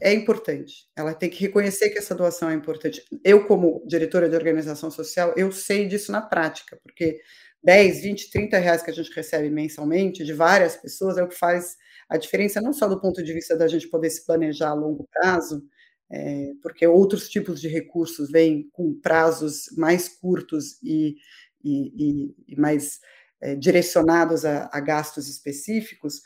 é 0.00 0.12
importante. 0.12 0.88
Ela 0.96 1.14
tem 1.14 1.30
que 1.30 1.40
reconhecer 1.40 1.90
que 1.90 1.98
essa 1.98 2.14
doação 2.14 2.50
é 2.50 2.54
importante. 2.54 3.02
Eu, 3.24 3.46
como 3.46 3.84
diretora 3.86 4.28
de 4.28 4.36
organização 4.36 4.90
social, 4.90 5.34
eu 5.36 5.52
sei 5.52 5.86
disso 5.86 6.10
na 6.10 6.20
prática, 6.20 6.78
porque 6.82 7.20
10, 7.62 8.02
20, 8.02 8.30
30 8.30 8.58
reais 8.58 8.82
que 8.82 8.90
a 8.90 8.94
gente 8.94 9.10
recebe 9.14 9.48
mensalmente 9.50 10.24
de 10.24 10.32
várias 10.32 10.76
pessoas 10.76 11.16
é 11.16 11.22
o 11.22 11.28
que 11.28 11.38
faz 11.38 11.76
a 12.08 12.16
diferença, 12.16 12.60
não 12.60 12.72
só 12.72 12.86
do 12.86 13.00
ponto 13.00 13.22
de 13.22 13.32
vista 13.32 13.56
da 13.56 13.66
gente 13.66 13.88
poder 13.88 14.10
se 14.10 14.24
planejar 14.26 14.70
a 14.70 14.74
longo 14.74 15.08
prazo, 15.10 15.64
é, 16.10 16.52
porque 16.62 16.86
outros 16.86 17.28
tipos 17.28 17.60
de 17.60 17.68
recursos 17.68 18.30
vêm 18.30 18.68
com 18.72 18.94
prazos 19.00 19.66
mais 19.76 20.08
curtos 20.08 20.78
e, 20.82 21.16
e, 21.62 21.92
e, 21.96 22.34
e 22.48 22.60
mais 22.60 23.00
é, 23.40 23.54
direcionados 23.54 24.44
a, 24.44 24.68
a 24.72 24.80
gastos 24.80 25.28
específicos, 25.28 26.22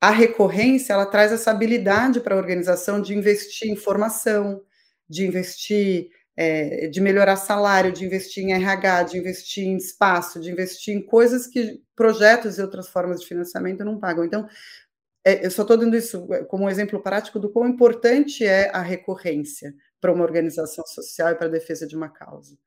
a 0.00 0.10
recorrência 0.10 0.92
ela 0.94 1.06
traz 1.06 1.30
essa 1.30 1.50
habilidade 1.50 2.20
para 2.20 2.34
a 2.34 2.38
organização 2.38 3.00
de 3.00 3.14
investir 3.14 3.70
em 3.70 3.76
formação, 3.76 4.62
de 5.08 5.26
investir 5.26 6.08
é, 6.36 6.86
de 6.88 7.02
melhorar 7.02 7.36
salário, 7.36 7.92
de 7.92 8.02
investir 8.04 8.42
em 8.42 8.52
RH, 8.52 9.02
de 9.02 9.18
investir 9.18 9.64
em 9.64 9.76
espaço, 9.76 10.40
de 10.40 10.50
investir 10.50 10.96
em 10.96 11.02
coisas 11.02 11.46
que 11.46 11.82
projetos 11.94 12.56
e 12.56 12.62
outras 12.62 12.88
formas 12.88 13.20
de 13.20 13.26
financiamento 13.26 13.84
não 13.84 13.98
pagam. 13.98 14.24
Então, 14.24 14.48
é, 15.24 15.44
eu 15.44 15.50
só 15.50 15.62
estou 15.62 15.76
dando 15.76 15.96
isso 15.96 16.26
é, 16.32 16.44
como 16.44 16.64
um 16.64 16.68
exemplo 16.68 17.02
prático 17.02 17.38
do 17.38 17.50
quão 17.50 17.68
importante 17.68 18.44
é 18.44 18.70
a 18.70 18.80
recorrência 18.80 19.74
para 20.00 20.12
uma 20.12 20.24
organização 20.24 20.84
social 20.86 21.30
e 21.30 21.34
para 21.34 21.46
a 21.46 21.50
defesa 21.50 21.86
de 21.86 21.96
uma 21.96 22.08
causa. 22.08 22.58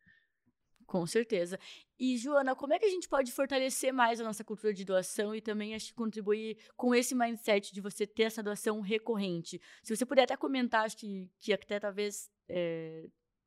Com 0.86 1.08
certeza. 1.08 1.58
E, 2.00 2.18
Joana, 2.18 2.56
como 2.56 2.74
é 2.74 2.78
que 2.78 2.86
a 2.86 2.90
gente 2.90 3.10
pode 3.10 3.32
fortalecer 3.32 3.92
mais 3.92 4.22
a 4.22 4.24
nossa 4.24 4.44
cultura 4.44 4.72
de 4.72 4.86
doação 4.86 5.34
e 5.34 5.42
também 5.42 5.74
acho 5.74 5.88
que 5.88 5.94
contribuir 5.96 6.56
com 6.78 6.94
esse 6.94 7.16
mindset 7.16 7.74
de 7.74 7.82
você 7.82 8.06
ter 8.06 8.24
essa 8.24 8.44
doação 8.44 8.80
recorrente? 8.80 9.60
Se 9.82 9.96
você 9.96 10.06
puder 10.06 10.24
até 10.24 10.38
comentar, 10.38 10.86
acho 10.86 10.98
que, 10.98 11.32
que 11.40 11.52
até 11.52 11.80
talvez 11.80 12.30
é, 12.48 13.06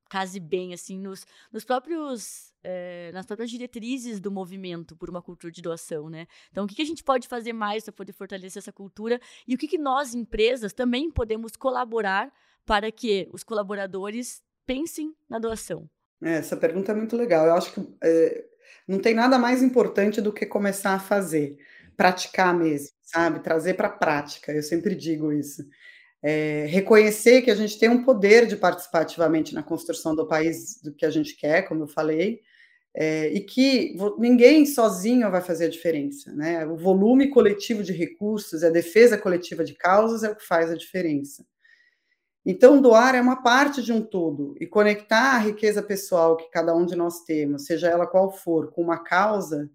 case 0.08 0.38
bem, 0.40 0.72
assim, 0.72 0.98
nos, 0.98 1.26
nos 1.52 1.64
próprios, 1.64 2.52
é, 2.62 3.10
nas 3.12 3.26
próprias 3.26 3.50
diretrizes 3.50 4.20
do 4.20 4.30
movimento 4.30 4.96
por 4.96 5.10
uma 5.10 5.22
cultura 5.22 5.52
de 5.52 5.62
doação, 5.62 6.08
né? 6.08 6.26
Então, 6.50 6.64
o 6.64 6.68
que, 6.68 6.74
que 6.74 6.82
a 6.82 6.86
gente 6.86 7.04
pode 7.04 7.28
fazer 7.28 7.52
mais 7.52 7.84
para 7.84 7.92
poder 7.92 8.12
fortalecer 8.12 8.60
essa 8.60 8.72
cultura 8.72 9.20
e 9.46 9.54
o 9.54 9.58
que, 9.58 9.68
que 9.68 9.78
nós, 9.78 10.14
empresas, 10.14 10.72
também 10.72 11.10
podemos 11.10 11.56
colaborar 11.56 12.32
para 12.64 12.90
que 12.90 13.28
os 13.32 13.42
colaboradores 13.42 14.42
pensem 14.66 15.14
na 15.28 15.38
doação? 15.38 15.88
É, 16.22 16.34
essa 16.34 16.56
pergunta 16.56 16.92
é 16.92 16.94
muito 16.94 17.16
legal. 17.16 17.46
Eu 17.46 17.54
acho 17.54 17.72
que 17.72 17.96
é, 18.02 18.44
não 18.86 18.98
tem 18.98 19.14
nada 19.14 19.38
mais 19.38 19.62
importante 19.62 20.20
do 20.20 20.32
que 20.32 20.46
começar 20.46 20.94
a 20.94 20.98
fazer, 20.98 21.58
praticar 21.96 22.54
mesmo, 22.54 22.90
sabe? 23.02 23.40
Trazer 23.40 23.74
para 23.74 23.88
a 23.88 23.92
prática. 23.92 24.52
Eu 24.52 24.62
sempre 24.62 24.94
digo 24.94 25.32
isso. 25.32 25.62
É, 26.28 26.66
reconhecer 26.66 27.42
que 27.42 27.52
a 27.52 27.54
gente 27.54 27.78
tem 27.78 27.88
um 27.88 28.02
poder 28.02 28.48
de 28.48 28.56
participar 28.56 29.02
ativamente 29.02 29.54
na 29.54 29.62
construção 29.62 30.12
do 30.12 30.26
país 30.26 30.82
do 30.82 30.92
que 30.92 31.06
a 31.06 31.10
gente 31.10 31.36
quer, 31.36 31.62
como 31.68 31.84
eu 31.84 31.86
falei, 31.86 32.40
é, 32.92 33.28
e 33.28 33.38
que 33.38 33.96
ninguém 34.18 34.66
sozinho 34.66 35.30
vai 35.30 35.40
fazer 35.40 35.66
a 35.66 35.70
diferença. 35.70 36.32
Né? 36.32 36.66
O 36.66 36.76
volume 36.76 37.30
coletivo 37.30 37.84
de 37.84 37.92
recursos, 37.92 38.64
a 38.64 38.70
defesa 38.70 39.16
coletiva 39.16 39.62
de 39.62 39.74
causas 39.74 40.24
é 40.24 40.28
o 40.28 40.34
que 40.34 40.44
faz 40.44 40.68
a 40.68 40.76
diferença. 40.76 41.46
Então, 42.44 42.82
doar 42.82 43.14
é 43.14 43.20
uma 43.20 43.40
parte 43.40 43.80
de 43.80 43.92
um 43.92 44.02
todo, 44.02 44.56
e 44.60 44.66
conectar 44.66 45.36
a 45.36 45.38
riqueza 45.38 45.80
pessoal 45.80 46.36
que 46.36 46.50
cada 46.50 46.74
um 46.74 46.84
de 46.84 46.96
nós 46.96 47.22
temos, 47.22 47.66
seja 47.66 47.88
ela 47.88 48.04
qual 48.04 48.32
for, 48.32 48.72
com 48.72 48.82
uma 48.82 48.98
causa 48.98 49.70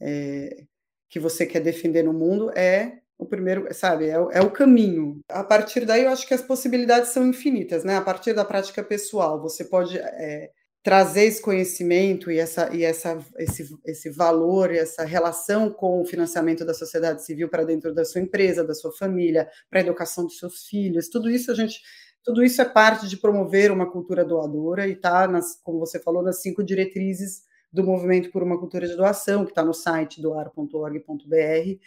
é, 0.00 0.64
que 1.08 1.20
você 1.20 1.46
quer 1.46 1.60
defender 1.60 2.02
no 2.02 2.12
mundo, 2.12 2.50
é 2.58 3.03
o 3.24 3.28
primeiro, 3.28 3.66
sabe, 3.72 4.06
é, 4.06 4.14
é, 4.32 4.40
o 4.40 4.50
caminho. 4.50 5.20
A 5.28 5.42
partir 5.42 5.84
daí, 5.84 6.04
eu 6.04 6.10
acho 6.10 6.26
que 6.26 6.34
as 6.34 6.42
possibilidades 6.42 7.10
são 7.10 7.26
infinitas, 7.26 7.84
né? 7.84 7.96
A 7.96 8.02
partir 8.02 8.32
da 8.32 8.44
prática 8.44 8.82
pessoal, 8.82 9.40
você 9.40 9.64
pode 9.64 9.98
é, 9.98 10.50
trazer 10.82 11.24
esse 11.24 11.40
conhecimento 11.40 12.30
e, 12.30 12.38
essa, 12.38 12.74
e 12.74 12.84
essa, 12.84 13.18
esse, 13.38 13.68
esse 13.86 14.10
valor, 14.10 14.70
essa 14.72 15.04
relação 15.04 15.70
com 15.70 16.02
o 16.02 16.04
financiamento 16.04 16.64
da 16.64 16.74
sociedade 16.74 17.24
civil 17.24 17.48
para 17.48 17.64
dentro 17.64 17.94
da 17.94 18.04
sua 18.04 18.20
empresa, 18.20 18.62
da 18.62 18.74
sua 18.74 18.92
família, 18.92 19.48
para 19.70 19.80
a 19.80 19.82
educação 19.82 20.24
dos 20.24 20.38
seus 20.38 20.66
filhos, 20.66 21.08
tudo 21.08 21.30
isso 21.30 21.50
a 21.50 21.54
gente 21.54 21.80
tudo 22.24 22.42
isso 22.42 22.62
é 22.62 22.64
parte 22.64 23.06
de 23.06 23.18
promover 23.18 23.70
uma 23.70 23.90
cultura 23.90 24.24
doadora 24.24 24.88
e 24.88 24.92
está, 24.92 25.28
como 25.62 25.78
você 25.78 26.00
falou, 26.00 26.22
nas 26.22 26.40
cinco 26.40 26.64
diretrizes 26.64 27.42
do 27.70 27.84
Movimento 27.84 28.30
por 28.30 28.42
uma 28.42 28.58
Cultura 28.58 28.86
de 28.86 28.96
Doação, 28.96 29.44
que 29.44 29.50
está 29.50 29.62
no 29.62 29.74
site 29.74 30.22
doar.org.br, 30.22 31.78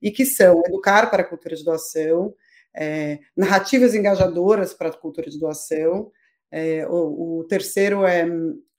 e 0.00 0.10
que 0.10 0.24
são 0.24 0.62
educar 0.66 1.10
para 1.10 1.22
a 1.22 1.26
cultura 1.26 1.56
de 1.56 1.64
doação, 1.64 2.34
é, 2.74 3.18
narrativas 3.36 3.94
engajadoras 3.94 4.74
para 4.74 4.88
a 4.88 4.92
cultura 4.92 5.30
de 5.30 5.38
doação, 5.38 6.12
é, 6.50 6.86
o, 6.86 7.38
o, 7.38 7.44
terceiro 7.44 8.04
é, 8.04 8.26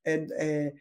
é, 0.05 0.27
é, 0.31 0.73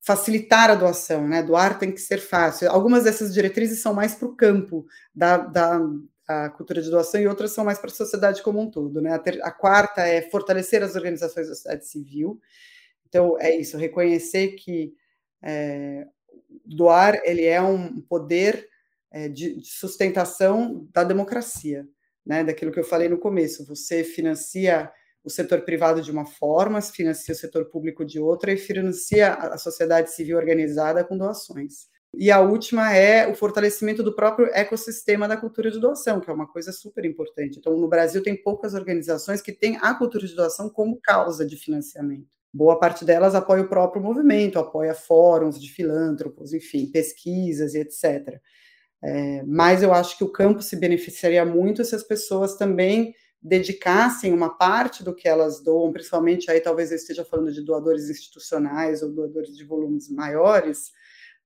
facilitar 0.00 0.70
a 0.70 0.74
doação, 0.74 1.28
né? 1.28 1.42
Doar 1.42 1.78
tem 1.78 1.92
que 1.92 2.00
ser 2.00 2.18
fácil. 2.18 2.70
Algumas 2.70 3.04
dessas 3.04 3.32
diretrizes 3.32 3.80
são 3.80 3.94
mais 3.94 4.14
para 4.14 4.28
o 4.28 4.36
campo 4.36 4.86
da, 5.14 5.36
da, 5.36 5.80
cultura 6.56 6.80
de 6.80 6.90
doação 6.90 7.20
e 7.20 7.28
outras 7.28 7.52
são 7.52 7.64
mais 7.64 7.78
para 7.78 7.90
a 7.90 7.94
sociedade 7.94 8.42
como 8.42 8.60
um 8.60 8.70
todo. 8.70 9.00
Né? 9.00 9.12
A, 9.12 9.18
ter, 9.18 9.42
a, 9.42 9.50
quarta 9.50 10.02
é 10.02 10.22
fortalecer 10.22 10.82
as 10.82 10.96
organizações 10.96 11.48
da 11.48 11.54
sociedade 11.54 11.86
civil. 11.86 12.40
Então, 13.06 13.38
é 13.38 13.54
isso, 13.54 13.76
reconhecer 13.76 14.52
que 14.52 14.94
é, 15.42 16.06
doar 16.64 17.20
ele 17.24 17.44
é 17.44 17.60
um 17.60 18.00
poder 18.00 18.68
é, 19.14 19.28
de, 19.28 19.60
de, 19.60 19.68
sustentação 19.68 20.88
da 20.92 21.04
democracia, 21.04 21.86
né? 22.26 22.42
daquilo 22.42 22.72
que 22.72 22.80
eu 22.80 22.84
falei 22.84 23.08
no 23.08 23.16
começo. 23.16 23.64
Você 23.66 24.02
financia 24.02 24.90
o 25.22 25.30
setor 25.30 25.60
privado 25.60 26.02
de 26.02 26.10
uma 26.10 26.26
forma, 26.26 26.82
financia 26.82 27.32
o 27.32 27.36
setor 27.36 27.66
público 27.66 28.04
de 28.04 28.18
outra 28.18 28.52
e 28.52 28.56
financia 28.56 29.32
a 29.32 29.56
sociedade 29.56 30.10
civil 30.10 30.36
organizada 30.36 31.04
com 31.04 31.16
doações. 31.16 31.86
E 32.12 32.30
a 32.30 32.40
última 32.40 32.94
é 32.94 33.26
o 33.28 33.34
fortalecimento 33.34 34.02
do 34.02 34.14
próprio 34.14 34.48
ecossistema 34.52 35.28
da 35.28 35.36
cultura 35.36 35.70
de 35.70 35.80
doação, 35.80 36.20
que 36.20 36.28
é 36.28 36.32
uma 36.32 36.46
coisa 36.46 36.72
super 36.72 37.04
importante. 37.04 37.58
Então, 37.58 37.76
no 37.76 37.88
Brasil, 37.88 38.22
tem 38.22 38.40
poucas 38.40 38.74
organizações 38.74 39.40
que 39.40 39.52
têm 39.52 39.78
a 39.80 39.94
cultura 39.94 40.26
de 40.26 40.34
doação 40.34 40.68
como 40.68 41.00
causa 41.00 41.46
de 41.46 41.56
financiamento. 41.56 42.34
Boa 42.52 42.78
parte 42.78 43.04
delas 43.04 43.34
apoia 43.34 43.62
o 43.62 43.68
próprio 43.68 44.02
movimento, 44.02 44.58
apoia 44.58 44.94
fóruns 44.94 45.60
de 45.60 45.70
filântropos, 45.70 46.52
enfim, 46.52 46.86
pesquisas 46.86 47.74
e 47.74 47.80
etc. 47.80 48.40
É, 49.06 49.42
mas 49.42 49.82
eu 49.82 49.92
acho 49.92 50.16
que 50.16 50.24
o 50.24 50.32
campo 50.32 50.62
se 50.62 50.76
beneficiaria 50.76 51.44
muito 51.44 51.84
se 51.84 51.94
as 51.94 52.02
pessoas 52.02 52.56
também 52.56 53.14
dedicassem 53.42 54.32
uma 54.32 54.56
parte 54.56 55.04
do 55.04 55.14
que 55.14 55.28
elas 55.28 55.62
doam, 55.62 55.92
principalmente 55.92 56.50
aí 56.50 56.58
talvez 56.58 56.90
eu 56.90 56.96
esteja 56.96 57.22
falando 57.22 57.52
de 57.52 57.60
doadores 57.60 58.08
institucionais 58.08 59.02
ou 59.02 59.12
doadores 59.12 59.54
de 59.54 59.62
volumes 59.62 60.08
maiores, 60.08 60.90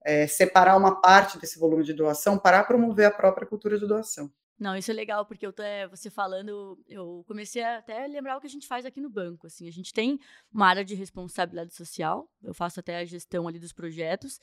é, 0.04 0.28
separar 0.28 0.76
uma 0.76 1.00
parte 1.00 1.36
desse 1.36 1.58
volume 1.58 1.82
de 1.82 1.92
doação 1.92 2.38
para 2.38 2.62
promover 2.62 3.06
a 3.06 3.10
própria 3.10 3.48
cultura 3.48 3.76
de 3.76 3.88
doação. 3.88 4.30
Não, 4.56 4.76
isso 4.76 4.92
é 4.92 4.94
legal, 4.94 5.26
porque 5.26 5.46
eu 5.46 5.52
tô, 5.52 5.62
é, 5.62 5.88
você 5.88 6.10
falando, 6.10 6.78
eu 6.88 7.24
comecei 7.26 7.62
a 7.62 7.78
até 7.78 8.06
lembrar 8.06 8.36
o 8.36 8.40
que 8.40 8.46
a 8.46 8.50
gente 8.50 8.66
faz 8.66 8.84
aqui 8.84 9.00
no 9.00 9.10
banco. 9.10 9.48
Assim, 9.48 9.68
a 9.68 9.72
gente 9.72 9.92
tem 9.92 10.18
uma 10.52 10.66
área 10.66 10.84
de 10.84 10.94
responsabilidade 10.94 11.74
social, 11.74 12.28
eu 12.42 12.54
faço 12.54 12.78
até 12.78 12.98
a 12.98 13.04
gestão 13.04 13.48
ali 13.48 13.58
dos 13.58 13.72
projetos. 13.72 14.40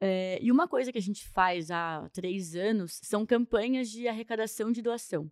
É, 0.00 0.38
e 0.40 0.50
uma 0.50 0.66
coisa 0.66 0.90
que 0.90 0.98
a 0.98 1.02
gente 1.02 1.28
faz 1.28 1.70
há 1.70 2.08
três 2.12 2.56
anos 2.56 2.98
são 3.02 3.26
campanhas 3.26 3.90
de 3.90 4.08
arrecadação 4.08 4.72
de 4.72 4.80
doação. 4.80 5.30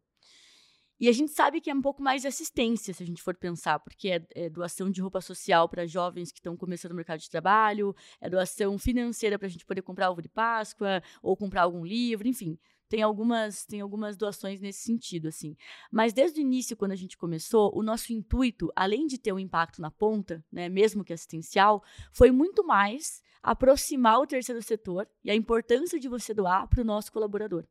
E 1.00 1.08
a 1.08 1.12
gente 1.12 1.30
sabe 1.30 1.60
que 1.60 1.70
é 1.70 1.74
um 1.74 1.80
pouco 1.80 2.02
mais 2.02 2.26
assistência, 2.26 2.92
se 2.92 3.02
a 3.02 3.06
gente 3.06 3.22
for 3.22 3.34
pensar, 3.36 3.78
porque 3.78 4.10
é, 4.10 4.26
é 4.34 4.50
doação 4.50 4.90
de 4.90 5.00
roupa 5.00 5.20
social 5.20 5.68
para 5.68 5.86
jovens 5.86 6.32
que 6.32 6.40
estão 6.40 6.56
começando 6.56 6.90
no 6.90 6.96
mercado 6.96 7.20
de 7.20 7.30
trabalho, 7.30 7.94
é 8.20 8.28
doação 8.28 8.76
financeira 8.78 9.38
para 9.38 9.46
a 9.46 9.50
gente 9.50 9.64
poder 9.64 9.82
comprar 9.82 10.10
ovo 10.10 10.20
de 10.20 10.28
Páscoa 10.28 11.00
ou 11.22 11.36
comprar 11.36 11.62
algum 11.62 11.84
livro, 11.84 12.26
enfim. 12.26 12.58
Tem 12.88 13.02
algumas, 13.02 13.66
tem 13.66 13.80
algumas 13.80 14.16
doações 14.16 14.60
nesse 14.60 14.80
sentido, 14.80 15.28
assim. 15.28 15.56
Mas 15.90 16.12
desde 16.12 16.40
o 16.40 16.42
início, 16.42 16.76
quando 16.76 16.92
a 16.92 16.96
gente 16.96 17.18
começou, 17.18 17.70
o 17.74 17.82
nosso 17.82 18.12
intuito, 18.12 18.72
além 18.74 19.06
de 19.06 19.18
ter 19.18 19.32
um 19.32 19.38
impacto 19.38 19.82
na 19.82 19.90
ponta, 19.90 20.44
né, 20.50 20.68
mesmo 20.68 21.04
que 21.04 21.12
assistencial, 21.12 21.82
foi 22.12 22.30
muito 22.30 22.64
mais 22.64 23.22
aproximar 23.42 24.20
o 24.20 24.26
terceiro 24.26 24.62
setor 24.62 25.08
e 25.22 25.30
a 25.30 25.34
importância 25.34 25.98
de 25.98 26.08
você 26.08 26.32
doar 26.32 26.66
para 26.66 26.80
o 26.80 26.84
nosso 26.84 27.12
colaborador. 27.12 27.64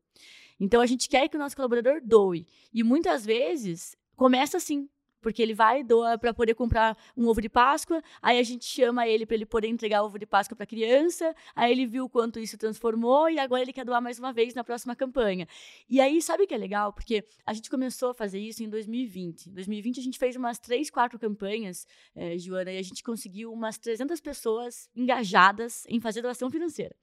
Então 0.58 0.80
a 0.80 0.86
gente 0.86 1.08
quer 1.08 1.28
que 1.28 1.36
o 1.36 1.40
nosso 1.40 1.56
colaborador 1.56 2.00
doe. 2.02 2.46
E 2.72 2.82
muitas 2.82 3.24
vezes 3.24 3.96
começa 4.16 4.56
assim, 4.56 4.88
porque 5.20 5.42
ele 5.42 5.54
vai 5.54 5.82
doa 5.82 6.18
para 6.18 6.32
poder 6.32 6.54
comprar 6.54 6.96
um 7.16 7.26
ovo 7.26 7.40
de 7.40 7.48
Páscoa, 7.48 8.02
aí 8.22 8.38
a 8.38 8.42
gente 8.42 8.64
chama 8.64 9.06
ele 9.06 9.26
para 9.26 9.34
ele 9.34 9.46
poder 9.46 9.68
entregar 9.68 10.02
o 10.02 10.06
ovo 10.06 10.18
de 10.18 10.26
Páscoa 10.26 10.56
para 10.56 10.64
a 10.64 10.66
criança, 10.66 11.34
aí 11.54 11.72
ele 11.72 11.86
viu 11.86 12.08
quanto 12.08 12.38
isso 12.38 12.56
transformou 12.56 13.28
e 13.28 13.38
agora 13.38 13.62
ele 13.62 13.72
quer 13.72 13.84
doar 13.84 14.00
mais 14.00 14.18
uma 14.18 14.32
vez 14.32 14.54
na 14.54 14.64
próxima 14.64 14.94
campanha. 14.94 15.46
E 15.88 16.00
aí, 16.00 16.20
sabe 16.22 16.44
o 16.44 16.46
que 16.46 16.54
é 16.54 16.58
legal? 16.58 16.92
Porque 16.92 17.24
a 17.44 17.52
gente 17.52 17.70
começou 17.70 18.10
a 18.10 18.14
fazer 18.14 18.38
isso 18.38 18.62
em 18.62 18.68
2020. 18.68 19.50
Em 19.50 19.52
2020 19.52 20.00
a 20.00 20.02
gente 20.02 20.18
fez 20.18 20.36
umas 20.36 20.58
três, 20.58 20.90
quatro 20.90 21.18
campanhas, 21.18 21.86
é, 22.14 22.38
Joana, 22.38 22.72
e 22.72 22.78
a 22.78 22.82
gente 22.82 23.02
conseguiu 23.02 23.52
umas 23.52 23.78
300 23.78 24.20
pessoas 24.20 24.88
engajadas 24.94 25.84
em 25.88 26.00
fazer 26.00 26.22
doação 26.22 26.50
financeira. 26.50 26.94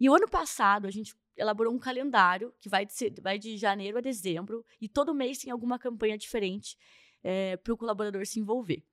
E 0.00 0.08
o 0.08 0.14
ano 0.14 0.28
passado 0.28 0.86
a 0.86 0.90
gente 0.90 1.14
elaborou 1.36 1.72
um 1.72 1.78
calendário 1.78 2.52
que 2.60 2.68
vai 2.68 2.84
de, 2.84 2.92
vai 3.20 3.38
de 3.38 3.56
janeiro 3.56 3.98
a 3.98 4.00
dezembro 4.00 4.64
e 4.80 4.88
todo 4.88 5.14
mês 5.14 5.38
tem 5.38 5.50
alguma 5.50 5.78
campanha 5.78 6.18
diferente 6.18 6.76
é, 7.22 7.56
para 7.56 7.72
o 7.72 7.76
colaborador 7.76 8.24
se 8.26 8.40
envolver. 8.40 8.84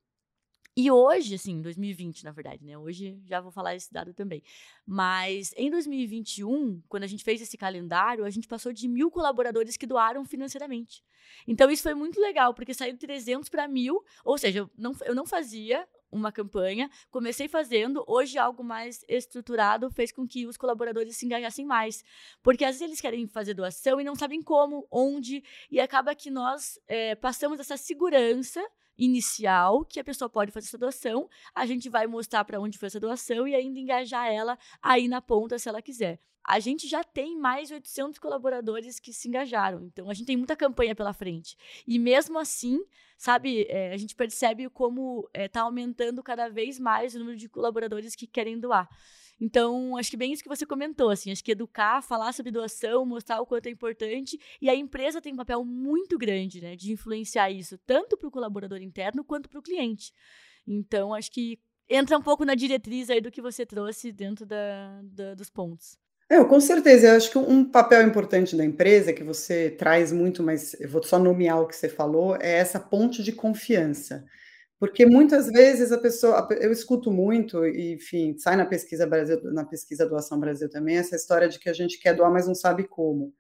E 0.77 0.91
hoje, 0.91 1.35
assim, 1.35 1.61
2020, 1.61 2.25
na 2.25 2.31
verdade, 2.31 2.65
né? 2.65 2.77
Hoje 2.77 3.17
já 3.23 3.39
vou 3.39 3.49
falar 3.49 3.75
esse 3.75 3.91
dado 3.93 4.13
também. 4.13 4.43
Mas 4.85 5.53
em 5.55 5.71
2021, 5.71 6.81
quando 6.89 7.03
a 7.03 7.07
gente 7.07 7.23
fez 7.23 7.41
esse 7.41 7.57
calendário, 7.57 8.25
a 8.25 8.29
gente 8.29 8.45
passou 8.45 8.73
de 8.73 8.85
mil 8.89 9.09
colaboradores 9.09 9.77
que 9.77 9.87
doaram 9.87 10.25
financeiramente. 10.25 11.01
Então 11.47 11.71
isso 11.71 11.81
foi 11.81 11.93
muito 11.93 12.19
legal, 12.19 12.53
porque 12.53 12.73
saiu 12.73 12.91
de 12.91 12.99
300 12.99 13.47
para 13.47 13.69
mil, 13.69 14.03
ou 14.25 14.37
seja, 14.37 14.59
eu 14.59 14.71
não, 14.77 14.91
eu 15.05 15.15
não 15.15 15.25
fazia 15.25 15.87
uma 16.15 16.31
campanha, 16.31 16.89
comecei 17.11 17.47
fazendo, 17.47 18.03
hoje 18.07 18.37
algo 18.37 18.63
mais 18.63 19.03
estruturado 19.07 19.89
fez 19.91 20.11
com 20.11 20.27
que 20.27 20.47
os 20.47 20.57
colaboradores 20.57 21.17
se 21.17 21.25
engajassem 21.25 21.65
mais. 21.65 22.03
Porque 22.41 22.63
às 22.63 22.75
vezes 22.75 22.81
eles 22.81 23.01
querem 23.01 23.27
fazer 23.27 23.53
doação 23.53 23.99
e 23.99 24.03
não 24.03 24.15
sabem 24.15 24.41
como, 24.41 24.87
onde, 24.89 25.43
e 25.69 25.79
acaba 25.79 26.15
que 26.15 26.31
nós 26.31 26.79
é, 26.87 27.15
passamos 27.15 27.59
essa 27.59 27.77
segurança 27.77 28.63
inicial 28.97 29.83
que 29.85 29.99
a 29.99 30.03
pessoa 30.03 30.29
pode 30.29 30.51
fazer 30.51 30.67
essa 30.67 30.77
doação, 30.77 31.29
a 31.53 31.65
gente 31.65 31.89
vai 31.89 32.07
mostrar 32.07 32.43
para 32.45 32.59
onde 32.59 32.77
foi 32.77 32.87
essa 32.87 32.99
doação 32.99 33.47
e 33.47 33.55
ainda 33.55 33.79
engajar 33.79 34.27
ela 34.27 34.57
aí 34.81 35.07
na 35.07 35.21
ponta 35.21 35.59
se 35.59 35.69
ela 35.69 35.81
quiser. 35.81 36.19
A 36.47 36.59
gente 36.59 36.87
já 36.87 37.03
tem 37.03 37.35
mais 37.35 37.69
de 37.69 37.73
800 37.73 38.19
colaboradores 38.19 38.99
que 38.99 39.11
se 39.11 39.27
engajaram, 39.27 39.83
então 39.85 40.09
a 40.11 40.13
gente 40.13 40.27
tem 40.27 40.37
muita 40.37 40.55
campanha 40.55 40.93
pela 40.93 41.11
frente. 41.11 41.57
E 41.87 41.97
mesmo 41.97 42.37
assim, 42.37 42.79
sabe, 43.17 43.65
é, 43.67 43.91
a 43.91 43.97
gente 43.97 44.15
percebe 44.15 44.69
como 44.69 45.27
está 45.33 45.41
é, 45.41 45.47
tá 45.47 45.61
aumentando 45.61 46.21
cada 46.21 46.47
vez 46.47 46.79
mais 46.79 47.15
o 47.15 47.19
número 47.19 47.35
de 47.35 47.49
colaboradores 47.49 48.15
que 48.15 48.27
querem 48.27 48.59
doar. 48.59 48.87
Então, 49.39 49.97
acho 49.97 50.09
que 50.09 50.17
bem 50.17 50.31
isso 50.31 50.41
que 50.41 50.49
você 50.49 50.65
comentou, 50.65 51.09
assim, 51.09 51.31
acho 51.31 51.43
que 51.43 51.51
educar, 51.51 52.01
falar 52.01 52.31
sobre 52.33 52.51
doação, 52.51 53.05
mostrar 53.05 53.41
o 53.41 53.45
quanto 53.45 53.67
é 53.67 53.69
importante, 53.69 54.39
e 54.61 54.69
a 54.69 54.75
empresa 54.75 55.21
tem 55.21 55.33
um 55.33 55.37
papel 55.37 55.63
muito 55.65 56.17
grande, 56.17 56.61
né, 56.61 56.75
de 56.75 56.91
influenciar 56.91 57.51
isso, 57.51 57.77
tanto 57.85 58.17
para 58.17 58.27
o 58.27 58.31
colaborador 58.31 58.81
interno 58.81 59.23
quanto 59.23 59.49
para 59.49 59.59
o 59.59 59.63
cliente. 59.63 60.13
Então, 60.65 61.13
acho 61.13 61.31
que 61.31 61.59
entra 61.89 62.17
um 62.17 62.21
pouco 62.21 62.45
na 62.45 62.55
diretriz 62.55 63.09
aí 63.09 63.21
do 63.21 63.31
que 63.31 63.41
você 63.41 63.65
trouxe 63.65 64.11
dentro 64.11 64.45
da, 64.45 65.01
da 65.03 65.35
dos 65.35 65.49
pontos. 65.49 65.97
É, 66.27 66.43
com 66.43 66.59
certeza, 66.59 67.07
eu 67.07 67.17
acho 67.17 67.29
que 67.29 67.37
um 67.37 67.63
papel 67.63 68.01
importante 68.01 68.55
da 68.55 68.65
empresa 68.65 69.13
que 69.13 69.23
você 69.23 69.69
traz 69.69 70.11
muito, 70.11 70.41
mas 70.41 70.73
eu 70.79 70.89
vou 70.89 71.03
só 71.03 71.19
nomear 71.19 71.61
o 71.61 71.67
que 71.67 71.75
você 71.75 71.87
falou, 71.87 72.35
é 72.37 72.53
essa 72.53 72.79
ponte 72.79 73.21
de 73.21 73.31
confiança. 73.31 74.25
Porque 74.79 75.05
muitas 75.05 75.47
vezes 75.49 75.91
a 75.91 75.97
pessoa, 75.97 76.47
eu 76.59 76.71
escuto 76.71 77.11
muito, 77.11 77.65
e, 77.65 77.93
enfim, 77.93 78.37
sai 78.37 78.55
na 78.57 78.65
pesquisa 78.65 79.07
Brasil, 79.07 79.39
na 79.45 79.63
pesquisa 79.65 80.07
Doação 80.07 80.39
Brasil 80.39 80.69
também, 80.69 80.97
essa 80.97 81.15
história 81.15 81.47
de 81.47 81.59
que 81.59 81.69
a 81.69 81.73
gente 81.73 81.99
quer 81.99 82.13
doar, 82.13 82.31
mas 82.31 82.47
não 82.47 82.55
sabe 82.55 82.85
como. 82.87 83.33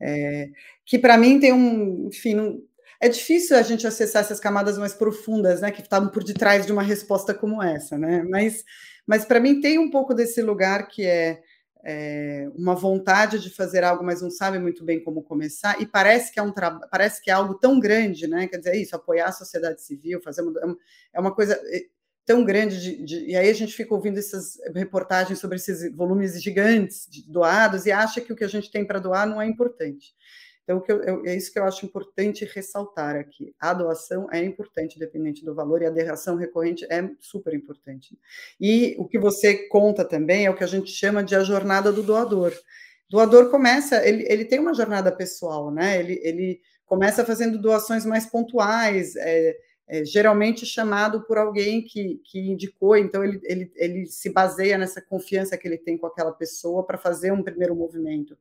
É, 0.00 0.50
que 0.86 0.98
para 0.98 1.18
mim 1.18 1.40
tem 1.40 1.52
um, 1.52 2.08
enfim, 2.08 2.34
não, 2.34 2.62
é 3.00 3.08
difícil 3.08 3.56
a 3.56 3.62
gente 3.62 3.86
acessar 3.86 4.22
essas 4.22 4.40
camadas 4.40 4.78
mais 4.78 4.94
profundas, 4.94 5.60
né, 5.60 5.70
que 5.70 5.82
estavam 5.82 6.08
por 6.10 6.24
detrás 6.24 6.66
de 6.66 6.72
uma 6.72 6.82
resposta 6.82 7.34
como 7.34 7.62
essa, 7.62 7.98
né? 7.98 8.24
Mas, 8.28 8.64
mas 9.06 9.24
para 9.24 9.40
mim 9.40 9.60
tem 9.60 9.78
um 9.78 9.90
pouco 9.90 10.14
desse 10.14 10.42
lugar 10.42 10.88
que 10.88 11.04
é 11.04 11.40
é, 11.84 12.48
uma 12.54 12.74
vontade 12.74 13.38
de 13.38 13.50
fazer 13.50 13.84
algo, 13.84 14.04
mas 14.04 14.20
não 14.20 14.30
sabe 14.30 14.58
muito 14.58 14.84
bem 14.84 15.02
como 15.02 15.22
começar, 15.22 15.80
e 15.80 15.86
parece 15.86 16.32
que 16.32 16.38
é 16.38 16.42
um 16.42 16.52
parece 16.90 17.22
que 17.22 17.30
é 17.30 17.34
algo 17.34 17.54
tão 17.54 17.78
grande, 17.78 18.26
né? 18.26 18.46
Quer 18.46 18.58
dizer, 18.58 18.70
é 18.70 18.76
isso, 18.78 18.96
apoiar 18.96 19.26
a 19.26 19.32
sociedade 19.32 19.82
civil, 19.82 20.20
fazer 20.20 20.42
uma, 20.42 20.76
é 21.12 21.20
uma 21.20 21.30
é 21.30 21.34
coisa 21.34 21.54
é, 21.54 21.86
tão 22.26 22.44
grande 22.44 22.80
de, 22.80 23.02
de, 23.04 23.24
e 23.26 23.36
aí 23.36 23.48
a 23.48 23.54
gente 23.54 23.72
fica 23.72 23.94
ouvindo 23.94 24.18
essas 24.18 24.58
reportagens 24.74 25.38
sobre 25.38 25.56
esses 25.56 25.90
volumes 25.96 26.42
gigantes 26.42 27.08
doados 27.26 27.86
e 27.86 27.92
acha 27.92 28.20
que 28.20 28.32
o 28.32 28.36
que 28.36 28.44
a 28.44 28.48
gente 28.48 28.70
tem 28.70 28.84
para 28.84 28.98
doar 28.98 29.26
não 29.26 29.40
é 29.40 29.46
importante. 29.46 30.14
Então, 30.68 30.84
eu, 30.86 31.02
eu, 31.02 31.24
é 31.24 31.34
isso 31.34 31.50
que 31.50 31.58
eu 31.58 31.64
acho 31.64 31.86
importante 31.86 32.44
ressaltar 32.44 33.16
aqui. 33.16 33.54
A 33.58 33.72
doação 33.72 34.28
é 34.30 34.44
importante, 34.44 34.98
dependente 34.98 35.42
do 35.42 35.54
valor, 35.54 35.80
e 35.80 35.86
a 35.86 35.90
derração 35.90 36.36
recorrente 36.36 36.84
é 36.90 37.08
super 37.18 37.54
importante. 37.54 38.18
E 38.60 38.94
o 38.98 39.08
que 39.08 39.18
você 39.18 39.66
conta 39.68 40.04
também 40.04 40.44
é 40.44 40.50
o 40.50 40.54
que 40.54 40.62
a 40.62 40.66
gente 40.66 40.90
chama 40.90 41.24
de 41.24 41.34
a 41.34 41.42
jornada 41.42 41.90
do 41.90 42.02
doador. 42.02 42.52
Doador 43.08 43.50
começa, 43.50 44.06
ele, 44.06 44.26
ele 44.28 44.44
tem 44.44 44.58
uma 44.58 44.74
jornada 44.74 45.10
pessoal, 45.10 45.70
né? 45.70 45.98
Ele, 46.00 46.20
ele 46.22 46.60
começa 46.84 47.24
fazendo 47.24 47.56
doações 47.56 48.04
mais 48.04 48.26
pontuais, 48.26 49.16
é, 49.16 49.56
é, 49.88 50.04
geralmente 50.04 50.66
chamado 50.66 51.22
por 51.22 51.38
alguém 51.38 51.80
que, 51.80 52.20
que 52.24 52.40
indicou, 52.40 52.94
então 52.94 53.24
ele, 53.24 53.40
ele, 53.44 53.72
ele 53.74 54.06
se 54.06 54.28
baseia 54.28 54.76
nessa 54.76 55.00
confiança 55.00 55.56
que 55.56 55.66
ele 55.66 55.78
tem 55.78 55.96
com 55.96 56.06
aquela 56.06 56.32
pessoa 56.32 56.84
para 56.84 56.98
fazer 56.98 57.32
um 57.32 57.42
primeiro 57.42 57.74
movimento. 57.74 58.36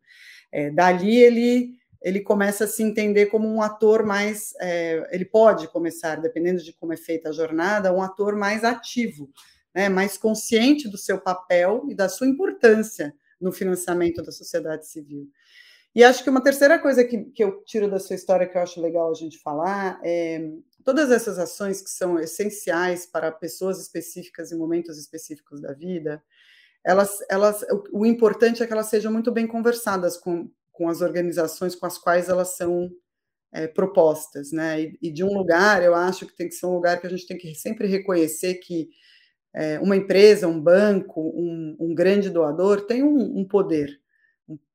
É, 0.52 0.70
dali 0.70 1.18
ele 1.18 1.78
ele 2.01 2.22
começa 2.22 2.66
a 2.66 2.68
se 2.68 2.84
entender 2.84 3.27
como 3.27 3.48
um 3.48 3.62
ator 3.62 4.06
mais. 4.06 4.54
É, 4.60 5.08
ele 5.12 5.25
pode 5.25 5.68
começar, 5.68 6.16
dependendo 6.18 6.63
de 6.63 6.74
como 6.74 6.94
é 6.94 6.98
feita 6.98 7.30
a 7.30 7.34
jornada, 7.34 7.94
um 7.94 8.01
ator 8.01 8.36
mais 8.36 8.63
ativo, 8.63 9.30
né, 9.74 9.89
mais 9.89 10.18
consciente 10.18 10.88
do 10.88 10.98
seu 10.98 11.20
papel 11.20 11.86
e 11.89 11.96
da 11.96 12.10
sua 12.10 12.27
importância 12.27 13.13
no 13.39 13.51
financiamento 13.51 14.22
da 14.22 14.32
sociedade 14.32 14.88
civil. 14.88 15.27
E 15.94 16.04
acho 16.04 16.24
que 16.24 16.30
uma 16.30 16.44
terceira 16.44 16.77
coisa 16.77 17.04
que, 17.04 17.25
que 17.25 17.44
eu 17.44 17.63
tiro 17.63 17.89
da 17.89 18.00
sua 18.00 18.16
história 18.16 18.48
que 18.48 18.58
eu 18.58 18.62
acho 18.62 18.80
legal 18.80 19.10
a 19.10 19.15
gente 19.15 19.39
falar 19.39 20.00
é 20.04 20.52
todas 20.88 21.12
essas 21.12 21.38
ações 21.38 21.82
que 21.82 21.89
são 21.89 22.17
essenciais 22.17 23.06
para 23.06 23.30
pessoas 23.30 23.78
específicas 23.82 24.54
em 24.54 24.58
momentos 24.58 24.98
específicos 24.98 25.60
da 25.60 25.74
vida, 25.74 26.24
elas, 26.82 27.17
elas, 27.30 27.62
o, 27.63 28.02
o 28.02 28.06
importante 28.06 28.63
é 28.63 28.65
que 28.65 28.72
elas 28.72 28.86
sejam 28.86 29.12
muito 29.12 29.30
bem 29.30 29.45
conversadas 29.45 30.15
com, 30.15 30.50
com 30.78 30.88
as 30.88 31.02
organizações 31.02 31.74
com 31.74 31.88
as 31.88 31.98
quais 31.98 32.30
elas 32.30 32.56
são 32.56 32.92
é, 33.52 33.68
propostas, 33.68 34.52
né? 34.52 34.82
E, 34.82 35.00
e, 35.02 35.12
de 35.12 35.24
um 35.24 35.36
lugar, 35.36 35.82
eu 35.82 35.96
acho 35.96 36.28
que 36.28 36.36
tem 36.36 36.48
que 36.48 36.54
ser 36.54 36.68
um 36.68 36.76
lugar 36.76 37.02
que 37.02 37.08
a 37.08 37.10
gente 37.10 37.26
tem 37.26 37.36
que 37.36 37.56
sempre 37.56 37.88
reconhecer 37.88 38.56
que 38.56 38.90
é, 39.56 39.80
uma 39.80 39.96
empresa, 39.96 40.48
um 40.48 40.62
banco, 40.62 41.34
um, 41.36 41.76
um 41.80 41.96
grande 41.96 42.30
doador 42.30 42.82
tem 42.82 43.02
um, 43.04 43.40
um 43.40 43.48
poder. 43.48 44.00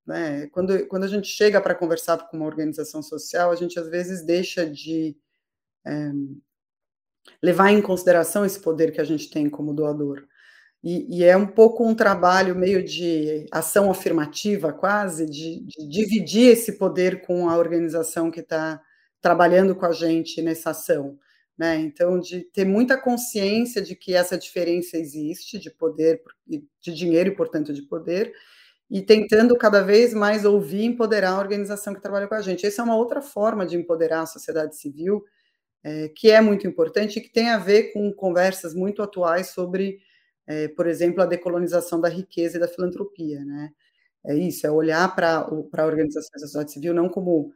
Né? 0.04 0.48
Quando, 0.48 0.86
quando 0.88 1.04
a 1.04 1.08
gente 1.08 1.28
chega 1.28 1.60
para 1.60 1.76
conversar 1.76 2.18
com 2.28 2.36
uma 2.36 2.46
organização 2.46 3.00
social, 3.00 3.52
a 3.52 3.54
gente 3.54 3.78
às 3.78 3.88
vezes 3.88 4.24
deixa 4.24 4.68
de 4.68 5.16
é, 5.86 6.10
levar 7.40 7.70
em 7.70 7.80
consideração 7.80 8.44
esse 8.44 8.58
poder 8.58 8.90
que 8.90 9.00
a 9.00 9.04
gente 9.04 9.30
tem 9.30 9.48
como 9.48 9.72
doador. 9.72 10.26
E, 10.82 11.18
e, 11.18 11.24
é 11.24 11.36
um 11.36 11.46
pouco 11.46 11.86
um 11.86 11.94
trabalho 11.94 12.56
meio 12.56 12.82
de 12.82 13.46
ação 13.52 13.88
afirmativa, 13.88 14.72
quase, 14.72 15.26
de, 15.26 15.60
de 15.60 15.88
dividir 15.88 16.50
esse 16.50 16.72
poder 16.72 17.22
com 17.22 17.48
a 17.48 17.56
organização 17.56 18.32
que 18.32 18.40
está 18.40 18.82
trabalhando 19.20 19.76
com 19.76 19.86
a 19.86 19.92
gente 19.92 20.42
nessa 20.42 20.70
ação. 20.70 21.16
Né? 21.56 21.76
Então, 21.76 22.18
de 22.18 22.40
ter 22.40 22.64
muita 22.64 22.98
consciência 22.98 23.80
de 23.80 23.94
que 23.94 24.12
essa 24.12 24.36
diferença 24.36 24.96
existe 24.98 25.56
de 25.56 25.70
poder, 25.70 26.20
de 26.48 26.92
dinheiro 26.92 27.30
e, 27.30 27.36
portanto, 27.36 27.72
de 27.72 27.82
poder, 27.82 28.32
e 28.90 29.00
tentando 29.00 29.56
cada 29.56 29.82
vez 29.82 30.12
mais 30.12 30.44
ouvir 30.44 30.80
e 30.80 30.86
empoderar 30.86 31.30
a 31.30 31.38
organização 31.38 31.94
que 31.94 32.02
trabalha 32.02 32.26
com 32.26 32.34
a 32.34 32.42
gente. 32.42 32.66
Essa 32.66 32.82
é 32.82 32.84
uma 32.84 32.96
outra 32.96 33.22
forma 33.22 33.64
de 33.64 33.76
empoderar 33.76 34.22
a 34.22 34.26
sociedade 34.26 34.76
civil, 34.76 35.24
é, 35.84 36.08
que 36.08 36.30
é 36.30 36.40
muito 36.40 36.66
importante 36.66 37.18
e 37.18 37.22
que 37.22 37.32
tem 37.32 37.50
a 37.50 37.58
ver 37.58 37.92
com 37.92 38.12
conversas 38.12 38.74
muito 38.74 39.02
atuais 39.02 39.48
sobre 39.48 39.98
é, 40.46 40.68
por 40.68 40.86
exemplo, 40.86 41.22
a 41.22 41.26
decolonização 41.26 42.00
da 42.00 42.08
riqueza 42.08 42.56
e 42.56 42.60
da 42.60 42.68
filantropia, 42.68 43.44
né? 43.44 43.70
É 44.26 44.34
isso, 44.36 44.66
é 44.66 44.70
olhar 44.72 45.14
para 45.16 45.46
organizações 45.86 46.40
da 46.42 46.46
sociedade 46.48 46.72
civil 46.72 46.94
não 46.94 47.08
como, 47.08 47.52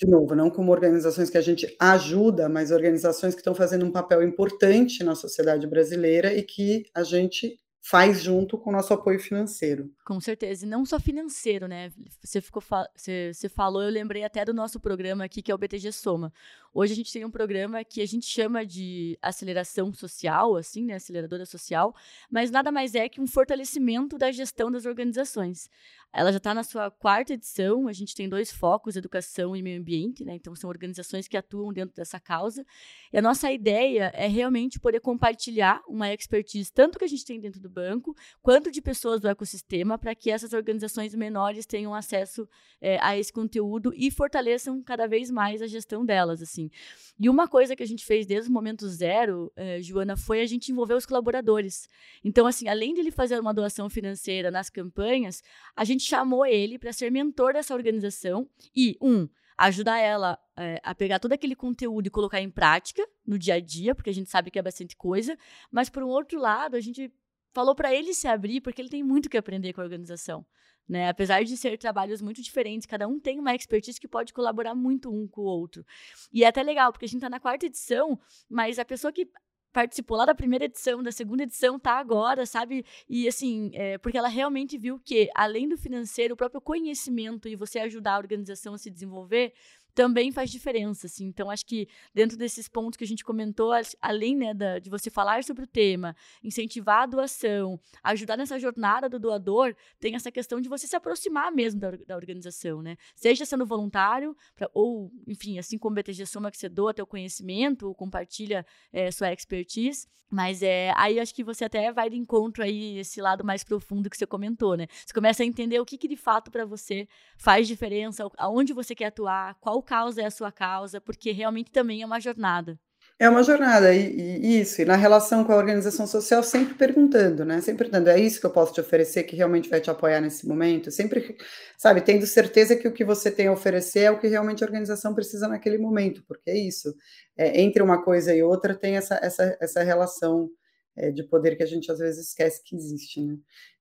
de 0.00 0.08
novo, 0.10 0.34
não 0.36 0.50
como 0.50 0.72
organizações 0.72 1.30
que 1.30 1.38
a 1.38 1.42
gente 1.42 1.76
ajuda, 1.80 2.48
mas 2.48 2.70
organizações 2.72 3.34
que 3.34 3.40
estão 3.42 3.54
fazendo 3.54 3.86
um 3.86 3.92
papel 3.92 4.22
importante 4.22 5.04
na 5.04 5.14
sociedade 5.16 5.66
brasileira 5.66 6.34
e 6.34 6.42
que 6.42 6.84
a 6.94 7.02
gente 7.04 7.58
faz 7.84 8.22
junto 8.22 8.56
com 8.56 8.70
o 8.70 8.72
nosso 8.72 8.94
apoio 8.94 9.18
financeiro. 9.18 9.92
Com 10.04 10.20
certeza, 10.20 10.64
e 10.64 10.68
não 10.68 10.86
só 10.86 11.00
financeiro, 11.00 11.66
né? 11.66 11.90
Você, 12.22 12.40
ficou 12.40 12.62
você, 12.94 13.32
você 13.34 13.48
falou, 13.48 13.82
eu 13.82 13.90
lembrei 13.90 14.22
até 14.22 14.44
do 14.44 14.54
nosso 14.54 14.78
programa 14.78 15.24
aqui, 15.24 15.42
que 15.42 15.50
é 15.50 15.54
o 15.54 15.58
BTG 15.58 15.90
Soma. 15.90 16.32
Hoje 16.72 16.92
a 16.92 16.96
gente 16.96 17.12
tem 17.12 17.24
um 17.24 17.30
programa 17.30 17.84
que 17.84 18.00
a 18.00 18.06
gente 18.06 18.24
chama 18.24 18.64
de 18.64 19.18
aceleração 19.20 19.92
social, 19.92 20.56
assim, 20.56 20.84
né? 20.84 20.94
Aceleradora 20.94 21.44
social, 21.44 21.94
mas 22.30 22.52
nada 22.52 22.70
mais 22.70 22.94
é 22.94 23.08
que 23.08 23.20
um 23.20 23.26
fortalecimento 23.26 24.16
da 24.16 24.30
gestão 24.30 24.70
das 24.70 24.86
organizações. 24.86 25.68
Ela 26.14 26.30
já 26.30 26.36
está 26.36 26.52
na 26.52 26.62
sua 26.62 26.90
quarta 26.90 27.32
edição, 27.32 27.88
a 27.88 27.92
gente 27.92 28.14
tem 28.14 28.28
dois 28.28 28.52
focos, 28.52 28.96
educação 28.96 29.56
e 29.56 29.62
meio 29.62 29.80
ambiente, 29.80 30.24
né? 30.24 30.34
Então, 30.34 30.54
são 30.54 30.68
organizações 30.68 31.26
que 31.26 31.38
atuam 31.38 31.72
dentro 31.72 31.96
dessa 31.96 32.20
causa. 32.20 32.66
E 33.10 33.16
a 33.16 33.22
nossa 33.22 33.50
ideia 33.50 34.12
é 34.14 34.26
realmente 34.26 34.78
poder 34.78 35.00
compartilhar 35.00 35.82
uma 35.88 36.12
expertise, 36.12 36.70
tanto 36.70 36.98
que 36.98 37.04
a 37.04 37.08
gente 37.08 37.24
tem 37.24 37.40
dentro 37.40 37.60
do 37.60 37.70
banco, 37.72 38.14
quanto 38.42 38.70
de 38.70 38.80
pessoas 38.80 39.20
do 39.20 39.28
ecossistema, 39.28 39.98
para 39.98 40.14
que 40.14 40.30
essas 40.30 40.52
organizações 40.52 41.14
menores 41.14 41.66
tenham 41.66 41.94
acesso 41.94 42.48
é, 42.80 42.98
a 43.00 43.18
esse 43.18 43.32
conteúdo 43.32 43.92
e 43.96 44.10
fortaleçam 44.10 44.82
cada 44.82 45.08
vez 45.08 45.30
mais 45.30 45.62
a 45.62 45.66
gestão 45.66 46.04
delas, 46.04 46.42
assim. 46.42 46.70
E 47.18 47.28
uma 47.28 47.48
coisa 47.48 47.74
que 47.74 47.82
a 47.82 47.86
gente 47.86 48.04
fez 48.04 48.26
desde 48.26 48.50
o 48.50 48.52
momento 48.52 48.86
zero, 48.88 49.50
é, 49.56 49.80
Joana, 49.80 50.16
foi 50.16 50.40
a 50.40 50.46
gente 50.46 50.70
envolver 50.70 50.94
os 50.94 51.06
colaboradores. 51.06 51.88
Então, 52.22 52.46
assim, 52.46 52.68
além 52.68 52.94
de 52.94 53.00
ele 53.00 53.10
fazer 53.10 53.40
uma 53.40 53.54
doação 53.54 53.88
financeira 53.88 54.50
nas 54.50 54.68
campanhas, 54.68 55.42
a 55.74 55.84
gente 55.84 56.04
chamou 56.04 56.44
ele 56.44 56.78
para 56.78 56.92
ser 56.92 57.10
mentor 57.10 57.54
dessa 57.54 57.74
organização 57.74 58.48
e, 58.76 58.96
um, 59.00 59.28
ajudar 59.56 59.98
ela 59.98 60.38
é, 60.56 60.80
a 60.82 60.94
pegar 60.94 61.18
todo 61.18 61.32
aquele 61.32 61.54
conteúdo 61.54 62.06
e 62.06 62.10
colocar 62.10 62.40
em 62.40 62.50
prática 62.50 63.06
no 63.26 63.38
dia 63.38 63.54
a 63.54 63.60
dia, 63.60 63.94
porque 63.94 64.10
a 64.10 64.14
gente 64.14 64.30
sabe 64.30 64.50
que 64.50 64.58
é 64.58 64.62
bastante 64.62 64.96
coisa, 64.96 65.38
mas 65.70 65.88
por 65.88 66.02
um 66.02 66.08
outro 66.08 66.38
lado, 66.40 66.76
a 66.76 66.80
gente 66.80 67.12
falou 67.52 67.74
para 67.74 67.94
ele 67.94 68.14
se 68.14 68.26
abrir, 68.26 68.60
porque 68.60 68.80
ele 68.80 68.88
tem 68.88 69.02
muito 69.02 69.28
que 69.28 69.36
aprender 69.36 69.72
com 69.72 69.80
a 69.80 69.84
organização. 69.84 70.44
Né? 70.88 71.08
Apesar 71.08 71.44
de 71.44 71.56
ser 71.56 71.78
trabalhos 71.78 72.20
muito 72.20 72.42
diferentes, 72.42 72.86
cada 72.86 73.06
um 73.06 73.18
tem 73.20 73.38
uma 73.38 73.54
expertise 73.54 74.00
que 74.00 74.08
pode 74.08 74.32
colaborar 74.32 74.74
muito 74.74 75.12
um 75.12 75.28
com 75.28 75.42
o 75.42 75.44
outro. 75.44 75.84
E 76.32 76.44
é 76.44 76.48
até 76.48 76.62
legal, 76.62 76.92
porque 76.92 77.04
a 77.04 77.08
gente 77.08 77.18
está 77.18 77.30
na 77.30 77.40
quarta 77.40 77.66
edição, 77.66 78.18
mas 78.50 78.78
a 78.78 78.84
pessoa 78.84 79.12
que 79.12 79.28
participou 79.72 80.18
lá 80.18 80.26
da 80.26 80.34
primeira 80.34 80.66
edição, 80.66 81.02
da 81.02 81.10
segunda 81.10 81.44
edição, 81.44 81.78
tá 81.78 81.98
agora, 81.98 82.44
sabe? 82.44 82.84
E 83.08 83.26
assim, 83.26 83.70
é, 83.72 83.96
porque 83.98 84.18
ela 84.18 84.28
realmente 84.28 84.76
viu 84.76 85.00
que, 85.00 85.30
além 85.34 85.68
do 85.68 85.78
financeiro, 85.78 86.34
o 86.34 86.36
próprio 86.36 86.60
conhecimento 86.60 87.48
e 87.48 87.56
você 87.56 87.78
ajudar 87.78 88.14
a 88.14 88.18
organização 88.18 88.74
a 88.74 88.78
se 88.78 88.90
desenvolver 88.90 89.54
também 89.94 90.32
faz 90.32 90.50
diferença, 90.50 91.06
assim. 91.06 91.26
Então, 91.26 91.50
acho 91.50 91.64
que 91.66 91.88
dentro 92.14 92.36
desses 92.36 92.68
pontos 92.68 92.96
que 92.96 93.04
a 93.04 93.06
gente 93.06 93.24
comentou, 93.24 93.72
além 94.00 94.36
né, 94.36 94.54
da, 94.54 94.78
de 94.78 94.90
você 94.90 95.10
falar 95.10 95.44
sobre 95.44 95.64
o 95.64 95.66
tema, 95.66 96.16
incentivar 96.42 97.02
a 97.02 97.06
doação, 97.06 97.78
ajudar 98.02 98.36
nessa 98.36 98.58
jornada 98.58 99.08
do 99.08 99.18
doador, 99.18 99.74
tem 100.00 100.14
essa 100.14 100.30
questão 100.30 100.60
de 100.60 100.68
você 100.68 100.86
se 100.86 100.96
aproximar 100.96 101.52
mesmo 101.52 101.80
da, 101.80 101.90
da 101.90 102.16
organização, 102.16 102.82
né? 102.82 102.96
Seja 103.14 103.44
sendo 103.44 103.66
voluntário, 103.66 104.36
pra, 104.54 104.70
ou, 104.72 105.10
enfim, 105.26 105.58
assim 105.58 105.78
como 105.78 105.92
o 105.92 105.96
BTG 105.96 106.26
Soma, 106.26 106.50
que 106.50 106.58
você 106.58 106.68
doa 106.68 106.94
teu 106.94 107.06
conhecimento, 107.06 107.86
ou 107.86 107.94
compartilha 107.94 108.64
é, 108.92 109.10
sua 109.10 109.32
expertise, 109.32 110.06
mas 110.32 110.62
é, 110.62 110.94
aí 110.96 111.20
acho 111.20 111.34
que 111.34 111.44
você 111.44 111.66
até 111.66 111.92
vai 111.92 112.08
de 112.08 112.16
encontro 112.16 112.64
aí 112.64 112.98
esse 112.98 113.20
lado 113.20 113.44
mais 113.44 113.62
profundo 113.62 114.08
que 114.08 114.16
você 114.16 114.26
comentou, 114.26 114.78
né? 114.78 114.86
Você 115.04 115.12
começa 115.12 115.42
a 115.42 115.46
entender 115.46 115.78
o 115.78 115.84
que, 115.84 115.98
que 115.98 116.08
de 116.08 116.16
fato 116.16 116.50
para 116.50 116.64
você 116.64 117.06
faz 117.36 117.68
diferença, 117.68 118.26
aonde 118.38 118.72
você 118.72 118.94
quer 118.94 119.06
atuar, 119.06 119.54
qual 119.60 119.81
causa 119.82 120.22
é 120.22 120.24
a 120.24 120.30
sua 120.30 120.52
causa, 120.52 121.00
porque 121.00 121.32
realmente 121.32 121.70
também 121.70 122.02
é 122.02 122.06
uma 122.06 122.20
jornada. 122.20 122.78
É 123.18 123.28
uma 123.28 123.42
jornada, 123.44 123.94
e, 123.94 124.40
e, 124.40 124.60
isso, 124.60 124.82
e 124.82 124.84
na 124.84 124.96
relação 124.96 125.44
com 125.44 125.52
a 125.52 125.56
organização 125.56 126.08
social, 126.08 126.42
sempre 126.42 126.74
perguntando, 126.74 127.44
né? 127.44 127.60
Sempre 127.60 127.84
perguntando, 127.88 128.10
é 128.10 128.18
isso 128.18 128.40
que 128.40 128.46
eu 128.46 128.50
posso 128.50 128.72
te 128.72 128.80
oferecer 128.80 129.22
que 129.22 129.36
realmente 129.36 129.68
vai 129.68 129.80
te 129.80 129.90
apoiar 129.90 130.20
nesse 130.20 130.46
momento? 130.48 130.90
Sempre, 130.90 131.36
sabe, 131.78 132.00
tendo 132.00 132.26
certeza 132.26 132.74
que 132.74 132.88
o 132.88 132.92
que 132.92 133.04
você 133.04 133.30
tem 133.30 133.46
a 133.46 133.52
oferecer 133.52 134.00
é 134.00 134.10
o 134.10 134.18
que 134.18 134.26
realmente 134.26 134.64
a 134.64 134.66
organização 134.66 135.14
precisa 135.14 135.46
naquele 135.46 135.78
momento, 135.78 136.24
porque 136.26 136.50
é 136.50 136.56
isso. 136.56 136.92
É, 137.36 137.60
entre 137.60 137.80
uma 137.82 138.02
coisa 138.02 138.34
e 138.34 138.42
outra 138.42 138.74
tem 138.74 138.96
essa, 138.96 139.14
essa, 139.22 139.56
essa 139.60 139.82
relação 139.84 140.48
é, 140.96 141.10
de 141.10 141.22
poder 141.22 141.56
que 141.56 141.62
a 141.62 141.66
gente 141.66 141.90
às 141.90 141.98
vezes 141.98 142.28
esquece 142.28 142.62
que 142.64 142.76
existe, 142.76 143.20
né? 143.20 143.36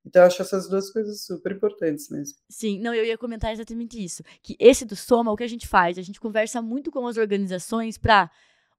Então, 0.05 0.21
eu 0.21 0.27
acho 0.27 0.41
essas 0.41 0.67
duas 0.67 0.89
coisas 0.89 1.25
super 1.25 1.51
importantes 1.51 2.09
mesmo. 2.09 2.35
Sim, 2.49 2.79
não, 2.79 2.93
eu 2.93 3.05
ia 3.05 3.17
comentar 3.17 3.51
exatamente 3.51 4.03
isso. 4.03 4.23
Que 4.41 4.55
esse 4.59 4.83
do 4.83 4.95
Soma, 4.95 5.31
o 5.31 5.35
que 5.35 5.43
a 5.43 5.47
gente 5.47 5.67
faz? 5.67 5.97
A 5.97 6.01
gente 6.01 6.19
conversa 6.19 6.61
muito 6.61 6.89
com 6.89 7.05
as 7.05 7.17
organizações 7.17 7.97
para 7.97 8.31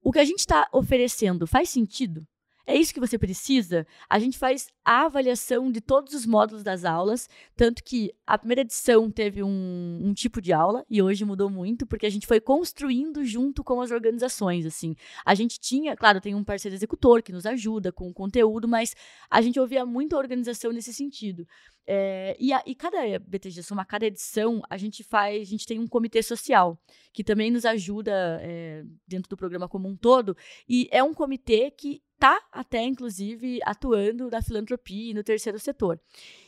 o 0.03 0.11
que 0.11 0.18
a 0.18 0.25
gente 0.25 0.40
está 0.40 0.68
oferecendo 0.73 1.47
faz 1.47 1.68
sentido? 1.68 2.27
É 2.64 2.77
isso 2.77 2.94
que 2.94 3.01
você 3.01 3.18
precisa? 3.18 3.85
A 4.09 4.18
gente 4.20 4.38
faz 4.38 4.68
a 4.85 5.07
avaliação 5.07 5.70
de 5.70 5.81
todos 5.81 6.14
os 6.14 6.25
módulos 6.25 6.62
das 6.62 6.85
aulas, 6.85 7.29
tanto 7.57 7.83
que 7.83 8.12
a 8.25 8.38
primeira 8.38 8.61
edição 8.61 9.11
teve 9.11 9.42
um, 9.42 9.98
um, 10.01 10.14
tipo 10.14 10.40
de 10.40 10.53
aula 10.53 10.85
e 10.88 11.03
hoje 11.03 11.25
mudou 11.25 11.51
muito, 11.51 11.85
porque 11.87 12.07
a 12.07 12.11
gente 12.11 12.27
foi 12.27 12.40
construindo 12.40 13.25
junto 13.25 13.64
com 13.64 13.81
as 13.81 13.90
organizações, 13.90 14.64
assim. 14.64 14.94
A 15.25 15.35
gente 15.35 15.59
tinha, 15.59 15.96
claro, 15.96 16.20
tem 16.20 16.35
um 16.37 16.44
parceiro 16.44 16.77
executor 16.77 17.20
que 17.20 17.33
nos 17.33 17.46
ajuda 17.46 17.90
com 17.90 18.09
o 18.09 18.14
conteúdo, 18.14 18.68
mas 18.68 18.94
a 19.29 19.42
gente 19.42 19.59
ouvia 19.59 19.85
muito 19.85 20.14
a 20.14 20.18
organização 20.18 20.72
nesse 20.72 20.94
sentido. 20.94 21.46
É, 21.87 22.37
e, 22.38 22.53
a, 22.53 22.62
e, 22.64 22.75
cada 22.75 23.18
BTG 23.18 23.62
Soma, 23.62 23.85
cada 23.85 24.07
edição, 24.07 24.62
a 24.71 24.77
gente 24.77 25.03
faz, 25.03 25.42
a 25.42 25.51
gente 25.51 25.66
tem 25.66 25.79
um 25.79 25.87
comitê 25.87 26.23
social, 26.23 26.81
que 27.12 27.25
também 27.25 27.51
nos 27.51 27.64
ajuda 27.64 28.38
é, 28.42 28.85
dentro 29.07 29.29
do 29.29 29.37
programa 29.37 29.68
como 29.68 29.88
um 29.88 29.97
todo, 29.97 30.37
e 30.68 30.88
é 30.92 31.03
um 31.03 31.12
comitê 31.12 31.71
que 31.71 32.03
está 32.14 32.40
até, 32.53 32.85
inclusive, 32.85 33.59
atuando 33.64 34.31
na 34.31 34.40
filantropia 34.40 35.11
e 35.11 35.14
no 35.14 35.25
terceiro 35.25 35.59
setor. 35.59 36.01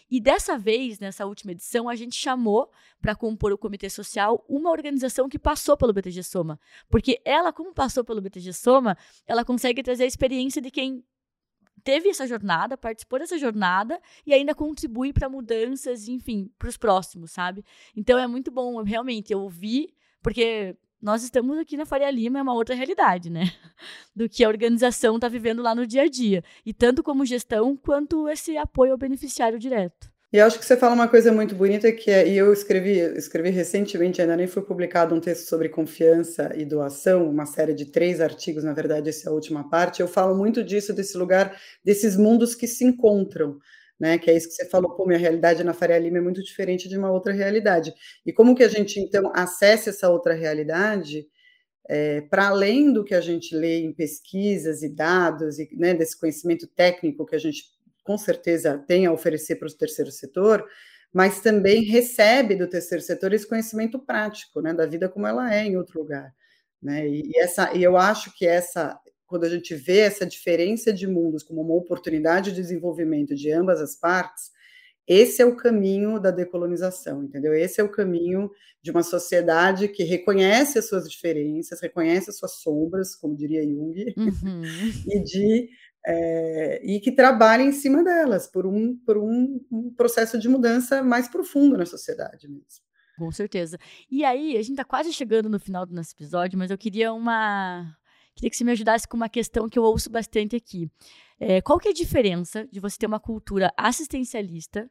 E 0.09 0.21
dessa 0.21 0.57
vez, 0.57 1.01
nessa 1.01 1.27
última 1.27 1.51
edição, 1.51 1.89
a 1.89 1.97
gente 1.97 2.15
chamou 2.15 2.71
para 3.01 3.17
compor 3.17 3.53
o 3.53 3.59
comitê 3.59 3.91
social 3.91 4.45
uma 4.49 4.71
organização 4.71 5.29
que 5.29 5.39
passou 5.39 5.77
pelo 5.77 5.93
BTG 5.93 6.23
Soma. 6.23 6.61
Porque 6.89 7.21
ela, 7.25 7.53
como 7.53 7.75
passou 7.75 8.05
pelo 8.05 8.21
BTG 8.21 8.53
Soma, 8.53 8.97
ela 9.27 9.45
consegue 9.45 9.83
trazer 9.83 10.05
a 10.05 10.07
experiência 10.07 10.63
de 10.63 10.71
quem 10.71 11.05
teve 11.83 12.09
essa 12.09 12.27
jornada, 12.27 12.77
participou 12.77 13.19
dessa 13.19 13.39
jornada 13.39 14.01
e 14.27 14.33
ainda 14.33 14.55
contribui 14.55 15.13
para 15.13 15.29
mudanças, 15.29 16.09
enfim, 16.09 16.51
para 16.59 16.69
os 16.69 16.77
próximos, 16.77 17.33
sabe? 17.33 17.65
Então 17.97 18.19
é 18.19 18.27
muito 18.27 18.51
bom, 18.51 18.83
realmente, 18.83 19.33
eu 19.33 19.41
ouvi, 19.41 19.95
porque 20.23 20.77
nós 21.05 21.23
estamos 21.23 21.59
aqui 21.59 21.77
na 21.77 21.85
Faria 21.85 22.11
Lima, 22.11 22.39
é 22.39 22.43
uma 22.43 22.55
outra 22.55 22.75
realidade, 22.75 23.29
né? 23.29 23.43
Do 24.17 24.27
que 24.29 24.43
a 24.43 24.49
organização 24.49 25.17
está 25.17 25.29
vivendo 25.29 25.61
lá 25.61 25.75
no 25.75 25.87
dia 25.87 26.03
a 26.03 26.09
dia. 26.09 26.43
E 26.65 26.73
tanto 26.73 27.03
como 27.03 27.27
gestão, 27.27 27.77
quanto 27.77 28.27
esse 28.27 28.57
apoio 28.57 28.93
ao 28.93 28.99
beneficiário 28.99 29.59
direto. 29.59 30.14
E 30.35 30.41
acho 30.41 30.59
que 30.59 30.65
você 30.65 30.77
fala 30.77 30.97
uma 30.97 31.07
coisa 31.07 31.31
muito 31.31 31.55
bonita 31.55 31.93
que 31.93 32.11
é, 32.11 32.27
e 32.27 32.37
eu 32.37 32.53
escrevi, 32.53 32.99
escrevi 33.17 33.51
recentemente, 33.51 34.21
ainda 34.21 34.37
nem 34.37 34.49
foi 34.49 34.65
publicado 34.65 35.15
um 35.15 35.21
texto 35.21 35.49
sobre 35.49 35.69
confiança 35.69 36.51
e 36.57 36.65
doação, 36.65 37.31
uma 37.31 37.47
série 37.47 37.73
de 37.73 37.85
três 37.85 38.21
artigos, 38.21 38.65
na 38.65 38.73
verdade, 38.73 39.09
essa 39.09 39.29
é 39.29 39.31
a 39.31 39.33
última 39.33 39.71
parte. 39.71 40.03
Eu 40.03 40.09
falo 40.09 40.37
muito 40.37 40.65
disso, 40.65 40.93
desse 40.93 41.17
lugar, 41.17 41.57
desses 41.85 42.17
mundos 42.17 42.57
que 42.57 42.67
se 42.67 42.85
encontram, 42.85 43.61
né? 43.97 44.19
Que 44.19 44.29
é 44.29 44.37
isso 44.37 44.49
que 44.49 44.55
você 44.55 44.69
falou, 44.69 44.97
pô, 44.97 45.07
minha 45.07 45.21
realidade 45.21 45.63
na 45.63 45.73
Faria 45.73 46.01
Lima 46.01 46.19
é 46.19 46.21
muito 46.21 46.43
diferente 46.43 46.89
de 46.89 46.99
uma 46.99 47.13
outra 47.13 47.33
realidade. 47.33 47.95
E 48.27 48.33
como 48.33 48.57
que 48.57 48.65
a 48.65 48.69
gente, 48.69 48.99
então, 48.99 49.31
acessa 49.37 49.91
essa 49.91 50.11
outra 50.11 50.35
realidade? 50.35 51.29
É, 51.89 52.23
para 52.23 52.49
além 52.49 52.93
do 52.93 53.05
que 53.05 53.15
a 53.15 53.21
gente 53.21 53.55
lê 53.55 53.83
em 53.83 53.93
pesquisas 53.93 54.83
e 54.83 54.89
dados, 54.89 55.61
e 55.61 55.69
né, 55.77 55.95
desse 55.95 56.19
conhecimento 56.19 56.67
técnico 56.67 57.25
que 57.25 57.37
a 57.37 57.39
gente 57.39 57.74
com 58.05 58.17
certeza 58.17 58.79
tem 58.87 59.07
a 59.07 59.13
oferecer 59.13 59.57
para 59.57 59.67
o 59.67 59.73
terceiro 59.73 60.11
setor, 60.13 60.65
mas 61.13 61.41
também 61.41 61.83
recebe 61.83 62.55
do 62.55 62.69
terceiro 62.69 63.03
setor 63.03 63.33
esse 63.33 63.49
conhecimento 63.49 63.99
prático, 63.99 64.61
né, 64.61 64.75
da 64.75 64.87
vida 64.87 65.09
como 65.09 65.27
ela 65.27 65.53
é 65.53 65.65
em 65.65 65.77
outro 65.77 66.01
lugar, 66.01 66.33
né? 66.83 67.09
E, 67.09 67.23
e 67.25 67.39
essa, 67.41 67.73
e 67.75 67.83
eu 67.83 67.97
acho 67.97 68.37
que 68.37 68.47
essa, 68.47 68.99
quando 69.27 69.45
a 69.45 69.49
gente 69.49 69.75
vê 69.75 70.01
essa 70.01 70.27
diferença 70.27 70.93
de 70.93 71.07
mundos 71.07 71.43
como 71.43 71.63
uma 71.63 71.75
oportunidade 71.75 72.51
de 72.51 72.61
desenvolvimento 72.61 73.35
de 73.35 73.51
ambas 73.51 73.81
as 73.81 73.97
partes, 73.97 74.53
esse 75.07 75.43
é 75.43 75.45
o 75.45 75.57
caminho 75.57 76.19
da 76.19 76.31
decolonização, 76.31 77.25
entendeu? 77.25 77.53
Esse 77.55 77.81
é 77.81 77.85
o 77.85 77.91
caminho 77.91 78.51
de 78.83 78.91
uma 78.91 79.03
sociedade 79.03 79.89
que 79.89 80.03
reconhece 80.03 80.79
as 80.79 80.89
suas 80.89 81.09
diferenças, 81.09 81.81
reconhece 81.81 82.31
as 82.31 82.39
suas 82.39 82.53
sombras, 82.53 83.15
como 83.15 83.37
diria 83.37 83.63
Jung, 83.63 84.15
uhum. 84.17 84.63
e 85.09 85.23
de 85.23 85.69
é, 86.07 86.81
e 86.85 87.01
que 87.01 87.13
trabalha 87.13 87.63
em 87.63 87.73
cima 87.73 88.05
delas 88.05 88.47
por 88.47 88.67
um, 88.67 88.97
por 89.07 89.17
um, 89.17 89.61
um 89.71 89.95
processo 89.95 90.39
de 90.39 90.49
mudança 90.49 91.03
mais 91.03 91.29
profundo 91.29 91.79
na 91.79 91.87
sociedade 91.87 92.49
mesmo. 92.49 92.85
Com 93.17 93.31
certeza. 93.31 93.79
E 94.11 94.25
aí, 94.25 94.57
a 94.57 94.61
gente 94.61 94.73
está 94.73 94.85
quase 94.85 95.13
chegando 95.13 95.49
no 95.49 95.61
final 95.61 95.87
do 95.87 95.95
nosso 95.95 96.13
episódio, 96.13 96.59
mas 96.59 96.71
eu 96.71 96.79
queria 96.79 97.13
uma. 97.13 97.97
Queria 98.35 98.51
que 98.51 98.57
você 98.57 98.65
me 98.65 98.73
ajudasse 98.73 99.07
com 99.07 99.17
uma 99.17 99.29
questão 99.29 99.69
que 99.69 99.79
eu 99.79 99.85
ouço 99.85 100.11
bastante 100.11 100.57
aqui. 100.57 100.91
É, 101.39 101.61
qual 101.61 101.79
que 101.79 101.87
é 101.87 101.93
a 101.93 101.95
diferença 101.95 102.67
de 102.71 102.81
você 102.81 102.99
ter 102.99 103.07
uma 103.07 103.21
cultura 103.21 103.73
assistencialista 103.77 104.91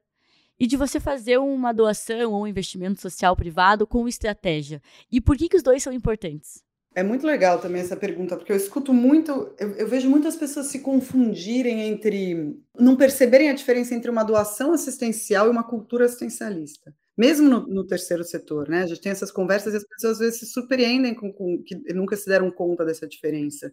e 0.58 0.66
de 0.66 0.78
você 0.78 1.00
fazer 1.00 1.38
uma 1.38 1.74
doação 1.74 2.32
ou 2.32 2.44
um 2.44 2.48
investimento 2.48 3.02
social 3.02 3.36
privado 3.36 3.86
com 3.86 4.08
estratégia? 4.08 4.82
E 5.12 5.20
por 5.20 5.36
que, 5.36 5.50
que 5.50 5.58
os 5.58 5.64
dois 5.64 5.84
são 5.84 5.92
importantes? 5.92 6.64
É 6.96 7.02
muito 7.02 7.26
legal 7.26 7.60
também 7.60 7.82
essa 7.82 7.98
pergunta, 7.98 8.38
porque 8.38 8.52
eu 8.52 8.56
escuto 8.56 8.94
muito, 8.94 9.54
eu, 9.58 9.72
eu, 9.72 9.88
vejo 9.88 10.08
muitas 10.08 10.36
pessoas 10.36 10.68
se 10.68 10.80
confundirem 10.80 11.82
entre, 11.82 12.56
não 12.80 12.96
perceberem 12.96 13.50
a 13.50 13.54
diferença 13.54 13.96
entre 13.96 14.12
uma 14.12 14.24
doação 14.24 14.74
assistencial 14.74 15.48
e 15.48 15.50
uma 15.50 15.64
cultura 15.64 16.06
assistencialista. 16.06 16.94
Mesmo 17.18 17.50
no, 17.50 17.68
no 17.68 17.86
terceiro 17.86 18.24
setor, 18.24 18.70
né? 18.70 18.84
A 18.84 18.88
gente 18.88 19.02
tem 19.02 19.12
essas 19.12 19.32
conversas 19.32 19.74
e 19.74 19.78
as 19.78 19.88
pessoas 19.88 20.14
às 20.14 20.20
vezes 20.20 20.40
se 20.40 20.46
surpreendem 20.48 21.16
com, 21.16 21.34
com 21.34 21.64
que 21.64 21.76
nunca 21.94 22.16
se 22.16 22.28
deram 22.28 22.52
conta 22.52 22.86
dessa 22.86 23.08
diferença. 23.08 23.72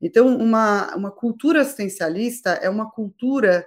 Então, 0.00 0.36
uma, 0.36 0.94
uma 0.94 1.10
cultura 1.10 1.60
assistencialista 1.60 2.50
é 2.50 2.68
uma 2.70 2.90
cultura 2.90 3.66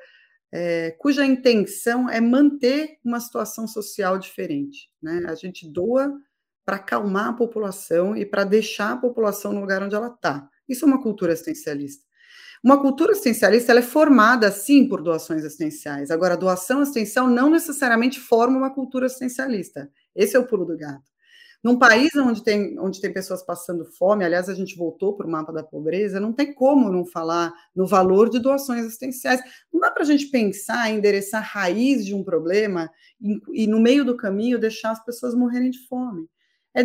é, 0.51 0.91
cuja 0.97 1.25
intenção 1.25 2.09
é 2.09 2.19
manter 2.19 2.97
uma 3.03 3.19
situação 3.19 3.67
social 3.67 4.17
diferente. 4.17 4.89
Né? 5.01 5.23
A 5.27 5.35
gente 5.35 5.67
doa 5.67 6.11
para 6.69 6.75
acalmar 6.75 7.29
a 7.29 7.33
população 7.33 8.15
e 8.15 8.23
para 8.23 8.43
deixar 8.43 8.91
a 8.91 8.97
população 8.97 9.51
no 9.51 9.59
lugar 9.59 9.81
onde 9.81 9.95
ela 9.95 10.09
está. 10.09 10.47
Isso 10.67 10.85
é 10.85 10.87
uma 10.87 11.01
cultura 11.01 11.33
assistencialista. 11.33 12.05
Uma 12.63 12.79
cultura 12.79 13.13
assistencialista 13.13 13.73
é 13.73 13.81
formada, 13.81 14.51
sim, 14.51 14.87
por 14.87 15.01
doações 15.01 15.43
assistenciais. 15.43 16.11
Agora, 16.11 16.37
doação 16.37 16.81
assistencial 16.81 17.27
não 17.27 17.49
necessariamente 17.49 18.19
forma 18.19 18.55
uma 18.55 18.69
cultura 18.69 19.07
assistencialista. 19.07 19.89
Esse 20.15 20.35
é 20.35 20.39
o 20.39 20.45
pulo 20.45 20.63
do 20.63 20.77
gato. 20.77 21.09
Num 21.63 21.75
país 21.79 22.15
onde 22.15 22.43
tem, 22.43 22.77
onde 22.79 23.01
tem 23.01 23.11
pessoas 23.11 23.41
passando 23.41 23.83
fome, 23.83 24.23
aliás, 24.23 24.47
a 24.47 24.53
gente 24.53 24.77
voltou 24.77 25.17
para 25.17 25.25
o 25.25 25.31
mapa 25.31 25.51
da 25.51 25.63
pobreza, 25.63 26.19
não 26.19 26.31
tem 26.31 26.53
como 26.53 26.91
não 26.91 27.03
falar 27.03 27.51
no 27.75 27.87
valor 27.87 28.29
de 28.29 28.37
doações 28.37 28.85
assistenciais. 28.85 29.41
Não 29.73 29.79
dá 29.79 29.89
para 29.89 30.03
a 30.03 30.05
gente 30.05 30.27
pensar 30.27 30.91
endereçar 30.91 31.41
a 31.41 31.45
raiz 31.45 32.05
de 32.05 32.13
um 32.13 32.23
problema 32.23 32.91
e, 33.19 33.63
e, 33.63 33.65
no 33.65 33.79
meio 33.79 34.05
do 34.05 34.15
caminho, 34.15 34.59
deixar 34.59 34.91
as 34.91 35.03
pessoas 35.03 35.33
morrerem 35.33 35.71
de 35.71 35.79
fome 35.87 36.29
é, 36.75 36.81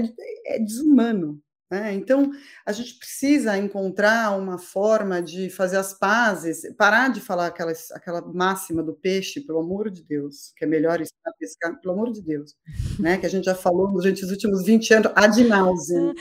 é 0.57 0.59
desumano. 0.59 1.41
Né? 1.71 1.95
Então, 1.95 2.31
a 2.65 2.73
gente 2.73 2.99
precisa 2.99 3.57
encontrar 3.57 4.37
uma 4.39 4.59
forma 4.59 5.21
de 5.21 5.51
fazer 5.51 5.77
as 5.77 5.93
pazes, 5.95 6.63
parar 6.77 7.09
de 7.09 7.21
falar 7.21 7.47
aquela, 7.47 7.73
aquela 7.93 8.21
máxima 8.33 8.83
do 8.83 8.95
peixe, 8.95 9.41
pelo 9.41 9.61
amor 9.61 9.91
de 9.91 10.05
Deus, 10.05 10.53
que 10.57 10.65
é 10.65 10.69
melhor 10.69 11.01
estar 11.01 11.33
pescar, 11.39 11.81
pelo 11.81 11.95
amor 11.95 12.13
de 12.13 12.23
Deus, 12.23 12.55
né? 12.99 13.19
que 13.19 13.27
a 13.27 13.29
gente 13.31 13.45
já 13.45 13.55
falou 13.55 13.91
nos 13.91 14.05
últimos 14.05 14.65
20 14.65 14.95
anos, 14.95 15.13
ad 15.15 15.45
nauseam. 15.45 16.15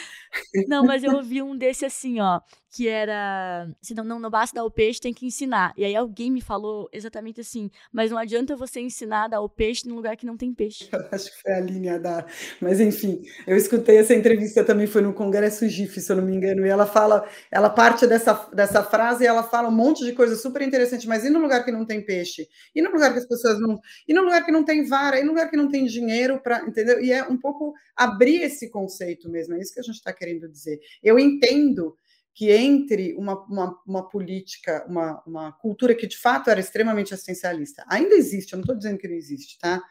Não, 0.68 0.84
mas 0.84 1.04
eu 1.04 1.14
ouvi 1.14 1.42
um 1.42 1.56
desse 1.56 1.86
assim, 1.86 2.20
ó, 2.20 2.40
que 2.76 2.88
era, 2.88 3.68
se 3.82 3.94
não, 3.94 4.04
não, 4.04 4.20
não 4.20 4.30
basta 4.32 4.56
dar 4.56 4.66
o 4.66 4.72
peixe, 4.72 5.00
tem 5.00 5.14
que 5.14 5.28
ensinar. 5.28 5.74
E 5.78 5.86
aí 5.86 5.96
alguém 5.96 6.32
me 6.32 6.42
falou 6.42 6.90
exatamente 6.92 7.40
assim, 7.40 7.70
mas 7.92 8.10
não 8.10 8.18
adianta 8.18 8.56
você 8.56 8.80
ensinar 8.80 9.26
a 9.26 9.28
dar 9.28 9.42
o 9.42 9.50
peixe 9.50 9.88
num 9.88 9.96
lugar 9.96 10.18
que 10.18 10.26
não 10.26 10.36
tem 10.36 10.52
peixe. 10.52 10.90
Eu 10.92 11.08
acho 11.12 11.32
que 11.32 11.42
foi 11.42 11.54
a 11.54 11.60
linha 11.60 12.00
da... 12.00 12.26
Mas 12.60 12.80
enfim, 12.80 13.22
eu 13.46 13.56
escutei 13.56 13.98
essa 13.98 14.16
entrevista 14.16 14.64
também, 14.64 14.88
foi 14.88 15.04
no 15.04 15.14
Congresso 15.14 15.70
GIF, 15.70 16.02
se 16.02 16.12
eu 16.12 16.16
não 16.16 16.24
me 16.24 16.36
engano, 16.36 16.66
e 16.66 16.70
ela 16.70 16.88
fala, 16.88 17.28
ela 17.52 17.70
parte 17.70 18.08
dessa, 18.08 18.34
dessa 18.52 18.84
frase 18.84 19.24
e 19.24 19.28
ela 19.28 19.44
fala 19.44 19.70
um 19.70 19.76
monte 19.76 20.04
de 20.04 20.14
coisa 20.14 20.36
super 20.36 20.64
interessante, 20.64 21.08
mas 21.08 21.24
e 21.24 21.30
no 21.30 21.40
lugar 21.40 21.64
que 21.64 21.72
não 21.72 21.86
tem 21.86 22.04
peixe? 22.04 22.48
E 22.74 22.82
no 22.82 22.92
lugar 22.92 23.14
que 23.14 23.20
as 23.20 23.28
pessoas 23.28 23.60
não... 23.60 23.80
E 24.08 24.14
no 24.14 24.24
lugar 24.24 24.44
que 24.44 24.52
não 24.52 24.64
tem 24.64 24.84
vara? 24.86 25.20
E 25.20 25.24
no 25.24 25.30
lugar 25.30 25.48
que 25.48 25.58
não 25.58 25.70
tem 25.70 25.86
dinheiro 25.86 26.42
para... 26.42 26.63
Entendeu? 26.68 27.02
E 27.02 27.12
é 27.12 27.24
um 27.24 27.38
pouco 27.38 27.74
abrir 27.96 28.42
esse 28.42 28.70
conceito 28.70 29.30
mesmo, 29.30 29.56
é 29.56 29.60
isso 29.60 29.74
que 29.74 29.80
a 29.80 29.84
gente 29.84 29.96
está 29.96 30.14
querendo 30.14 30.48
dizer. 30.50 30.80
Eu 31.02 31.20
entendo 31.20 31.96
que 32.34 32.52
entre 32.52 33.14
uma, 33.16 33.44
uma, 33.46 33.82
uma 33.86 34.10
política, 34.10 34.86
uma, 34.88 35.22
uma, 35.26 35.52
cultura 35.52 35.94
que 35.94 36.08
de 36.08 36.18
fato 36.18 36.50
era 36.50 36.60
extremamente 36.60 37.14
assistencialista, 37.14 37.86
ainda 37.88 38.16
existe, 38.16 38.54
eu 38.54 38.58
não 38.58 38.64
estou 38.64 38.76
dizendo 38.76 38.98
que 38.98 39.08
não 39.08 39.16
existe, 39.16 39.60
tá? 39.60 39.82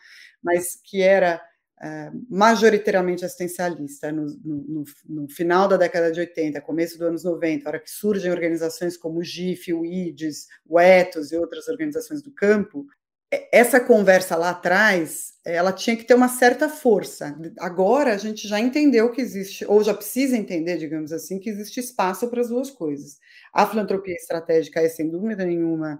Mas 0.42 0.74
que 0.74 1.00
era 1.00 1.40
é, 1.80 2.10
majoritariamente 2.28 3.24
assistencialista 3.24 4.10
no, 4.12 4.26
no, 4.44 4.84
no, 5.08 5.28
final 5.28 5.68
da 5.68 5.76
década 5.76 6.10
de 6.10 6.20
80, 6.20 6.60
começo 6.60 6.98
dos 6.98 7.06
anos 7.06 7.24
90, 7.24 7.68
hora 7.68 7.80
que 7.80 7.90
surgem 7.90 8.30
organizações 8.30 8.96
como 8.96 9.20
o 9.20 9.24
GIF, 9.24 9.72
o 9.72 9.84
IDES, 9.84 10.46
o 10.64 10.80
ETOS 10.80 11.32
e 11.32 11.36
outras 11.36 11.68
organizações 11.68 12.22
do 12.22 12.32
campo, 12.32 12.86
essa 13.50 13.80
conversa 13.80 14.36
lá 14.36 14.50
atrás, 14.50 15.32
ela 15.44 15.72
tinha 15.72 15.96
que 15.96 16.04
ter 16.04 16.14
uma 16.14 16.28
certa 16.28 16.68
força. 16.68 17.34
Agora 17.58 18.12
a 18.12 18.18
gente 18.18 18.46
já 18.46 18.60
entendeu 18.60 19.10
que 19.10 19.20
existe, 19.20 19.64
ou 19.66 19.82
já 19.82 19.94
precisa 19.94 20.36
entender, 20.36 20.76
digamos 20.76 21.12
assim, 21.12 21.38
que 21.38 21.48
existe 21.48 21.80
espaço 21.80 22.28
para 22.28 22.42
as 22.42 22.48
duas 22.48 22.70
coisas. 22.70 23.18
A 23.52 23.66
filantropia 23.66 24.14
estratégica 24.14 24.80
é, 24.80 24.88
sem 24.88 25.08
dúvida 25.08 25.44
nenhuma, 25.46 25.98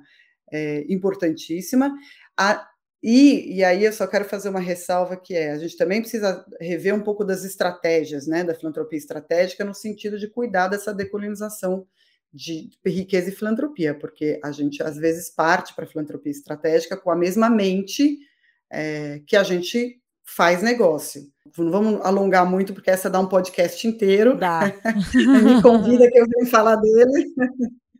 é, 0.52 0.84
importantíssima. 0.88 1.92
A, 2.38 2.68
e, 3.02 3.56
e 3.56 3.64
aí 3.64 3.84
eu 3.84 3.92
só 3.92 4.06
quero 4.06 4.26
fazer 4.26 4.50
uma 4.50 4.60
ressalva 4.60 5.16
que 5.16 5.34
é, 5.34 5.52
a 5.52 5.58
gente 5.58 5.76
também 5.76 6.00
precisa 6.00 6.44
rever 6.60 6.94
um 6.94 7.02
pouco 7.02 7.24
das 7.24 7.44
estratégias 7.44 8.26
né, 8.26 8.44
da 8.44 8.54
filantropia 8.54 8.98
estratégica 8.98 9.64
no 9.64 9.74
sentido 9.74 10.18
de 10.18 10.28
cuidar 10.28 10.68
dessa 10.68 10.94
decolonização 10.94 11.86
de 12.32 12.70
riqueza 12.86 13.28
e 13.28 13.34
filantropia, 13.34 13.94
porque 13.94 14.40
a 14.42 14.50
gente 14.50 14.82
às 14.82 14.96
vezes 14.96 15.30
parte 15.30 15.74
para 15.74 15.84
a 15.84 15.88
filantropia 15.88 16.32
estratégica 16.32 16.96
com 16.96 17.10
a 17.10 17.16
mesma 17.16 17.50
mente 17.50 18.18
é, 18.70 19.20
que 19.26 19.36
a 19.36 19.42
gente 19.42 20.00
faz 20.24 20.62
negócio. 20.62 21.30
Não 21.58 21.70
vamos 21.70 22.00
alongar 22.00 22.48
muito, 22.48 22.72
porque 22.72 22.90
essa 22.90 23.10
dá 23.10 23.20
um 23.20 23.28
podcast 23.28 23.86
inteiro. 23.86 24.36
Dá. 24.36 24.60
Me 25.14 25.60
convida 25.60 26.10
que 26.10 26.18
eu 26.18 26.26
venha 26.26 26.50
falar 26.50 26.76
dele. 26.76 27.34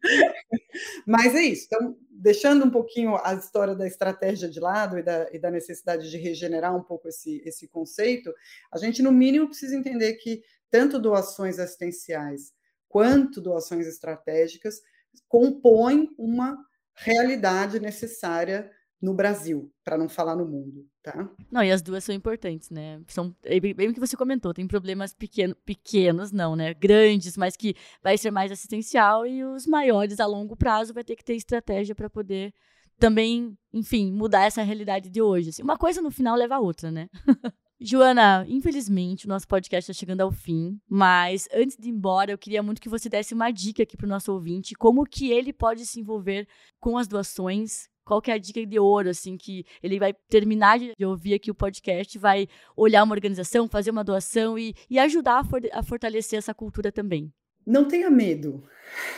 Mas 1.07 1.35
é 1.35 1.43
isso. 1.43 1.67
Então, 1.67 1.97
deixando 2.11 2.65
um 2.65 2.71
pouquinho 2.71 3.17
a 3.23 3.35
história 3.35 3.75
da 3.75 3.87
estratégia 3.87 4.49
de 4.49 4.61
lado 4.61 4.99
e 4.99 5.03
da, 5.03 5.29
e 5.33 5.39
da 5.39 5.51
necessidade 5.51 6.11
de 6.11 6.17
regenerar 6.17 6.75
um 6.75 6.83
pouco 6.83 7.09
esse, 7.09 7.43
esse 7.45 7.69
conceito, 7.69 8.33
a 8.73 8.79
gente, 8.79 9.03
no 9.03 9.13
mínimo, 9.13 9.49
precisa 9.49 9.77
entender 9.77 10.15
que 10.15 10.43
tanto 10.71 10.99
doações 10.99 11.59
assistenciais 11.59 12.53
quanto 12.93 13.41
doações 13.41 13.87
estratégicas 13.87 14.83
compõem 15.27 16.11
uma 16.19 16.59
realidade 16.95 17.81
necessária 17.81 18.71
no 19.01 19.15
Brasil, 19.15 19.73
para 19.83 19.97
não 19.97 20.11
falar 20.11 20.37
no 20.37 20.45
mundo, 20.45 20.87
tá? 21.03 21.29
Não, 21.51 21.65
e 21.65 21.73
as 21.73 21.81
duas 21.81 22.05
são 22.05 22.15
importantes, 22.15 22.69
né? 22.71 23.01
São 23.09 23.35
é 23.43 23.59
bem 23.59 23.89
o 23.89 23.95
que 23.95 23.99
você 23.99 24.15
comentou, 24.15 24.53
tem 24.53 24.69
problemas 24.69 25.15
pequeno, 25.15 25.57
pequenos, 25.65 26.31
não, 26.31 26.55
né? 26.55 26.75
Grandes, 26.75 27.37
mas 27.37 27.57
que 27.57 27.75
vai 28.03 28.19
ser 28.19 28.31
mais 28.31 28.53
assistencial 28.53 29.27
e 29.27 29.43
os 29.43 29.67
maiores 29.67 30.21
a 30.21 30.27
longo 30.27 30.55
prazo 30.55 30.93
vai 30.93 31.03
ter 31.03 31.17
que 31.17 31.25
ter 31.25 31.35
estratégia 31.35 31.95
para 31.95 32.11
poder 32.11 32.53
também, 32.99 33.57
enfim, 33.73 34.13
mudar 34.13 34.45
essa 34.45 34.63
realidade 34.63 35.09
de 35.09 35.21
hoje. 35.21 35.49
Assim, 35.49 35.63
uma 35.63 35.79
coisa 35.79 36.03
no 36.03 36.11
final 36.11 36.37
leva 36.37 36.57
a 36.57 36.61
outra, 36.61 36.93
né? 36.93 37.09
Joana, 37.85 38.47
infelizmente 38.49 39.27
o 39.27 39.29
nosso 39.29 39.49
podcast 39.49 39.91
está 39.91 39.99
chegando 39.99 40.21
ao 40.21 40.31
fim, 40.31 40.79
mas 40.89 41.49
antes 41.53 41.77
de 41.77 41.89
ir 41.89 41.91
embora, 41.91 42.31
eu 42.31 42.39
queria 42.39 42.63
muito 42.63 42.81
que 42.81 42.89
você 42.89 43.09
desse 43.09 43.35
uma 43.35 43.51
dica 43.51 43.83
aqui 43.83 43.97
para 43.97 44.07
o 44.07 44.09
nosso 44.09 44.33
ouvinte, 44.33 44.75
como 44.75 45.05
que 45.05 45.33
ele 45.33 45.53
pode 45.53 45.85
se 45.85 45.99
envolver 45.99 46.47
com 46.79 46.97
as 46.97 47.09
doações, 47.09 47.89
qual 48.05 48.23
que 48.23 48.31
é 48.31 48.35
a 48.35 48.39
dica 48.39 48.65
de 48.65 48.79
ouro, 48.79 49.09
assim, 49.11 49.37
que 49.37 49.65
ele 49.83 49.99
vai 49.99 50.15
terminar 50.29 50.79
de 50.79 50.95
ouvir 51.05 51.35
aqui 51.35 51.51
o 51.51 51.55
podcast, 51.55 52.17
vai 52.19 52.47
olhar 52.77 53.03
uma 53.03 53.15
organização, 53.15 53.69
fazer 53.69 53.91
uma 53.91 54.05
doação 54.05 54.57
e, 54.57 54.75
e 54.89 54.99
ajudar 54.99 55.41
a, 55.41 55.45
for, 55.45 55.61
a 55.73 55.83
fortalecer 55.83 56.39
essa 56.39 56.55
cultura 56.55 56.93
também. 56.93 57.33
Não 57.67 57.87
tenha 57.87 58.11
medo. 58.11 58.63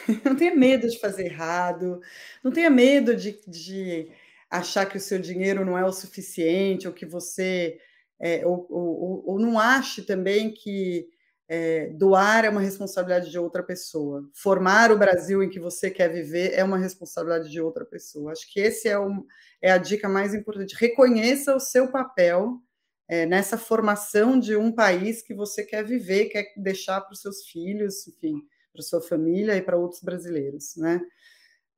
Não 0.25 0.37
tenha 0.37 0.55
medo 0.55 0.89
de 0.89 0.99
fazer 0.99 1.27
errado. 1.27 2.01
Não 2.43 2.51
tenha 2.51 2.71
medo 2.71 3.17
de, 3.17 3.39
de 3.47 4.11
achar 4.51 4.87
que 4.87 4.97
o 4.97 5.01
seu 5.01 5.19
dinheiro 5.19 5.65
não 5.65 5.77
é 5.77 5.85
o 5.85 5.93
suficiente 5.93 6.87
ou 6.87 6.93
que 6.93 7.07
você 7.07 7.79
é, 8.21 8.47
ou, 8.47 8.67
ou, 8.71 9.23
ou, 9.27 9.39
não 9.39 9.59
ache 9.59 10.03
também 10.03 10.53
que 10.53 11.09
é, 11.49 11.89
doar 11.91 12.45
é 12.45 12.49
uma 12.49 12.61
responsabilidade 12.61 13.31
de 13.31 13.39
outra 13.39 13.63
pessoa. 13.63 14.29
Formar 14.33 14.91
o 14.91 14.99
Brasil 14.99 15.43
em 15.43 15.51
que 15.51 15.61
você 15.61 15.91
quer 15.91 16.09
viver 16.13 16.53
é 16.55 16.65
uma 16.65 16.79
responsabilidade 16.79 17.51
de 17.51 17.61
outra 17.61 17.85
pessoa. 17.85 18.33
Acho 18.33 18.51
que 18.53 18.61
esse 18.61 18.89
é, 18.89 18.99
um, 18.99 19.25
é 19.61 19.71
a 19.71 19.79
dica 19.79 20.09
mais 20.09 20.35
importante. 20.35 20.77
Reconheça 20.79 21.55
o 21.55 21.61
seu 21.61 21.91
papel 21.91 22.61
é, 23.09 23.27
nessa 23.27 23.59
formação 23.59 24.39
de 24.39 24.57
um 24.57 24.73
país 24.73 25.21
que 25.21 25.35
você 25.35 25.63
quer 25.63 25.85
viver, 25.85 26.27
quer 26.27 26.53
deixar 26.57 27.01
para 27.03 27.13
os 27.13 27.21
seus 27.21 27.47
filhos, 27.47 28.07
enfim, 28.09 28.41
para 28.73 28.83
sua 28.83 29.03
família 29.03 29.57
e 29.57 29.63
para 29.63 29.77
outros 29.77 30.03
brasileiros, 30.03 30.77
né? 30.77 31.01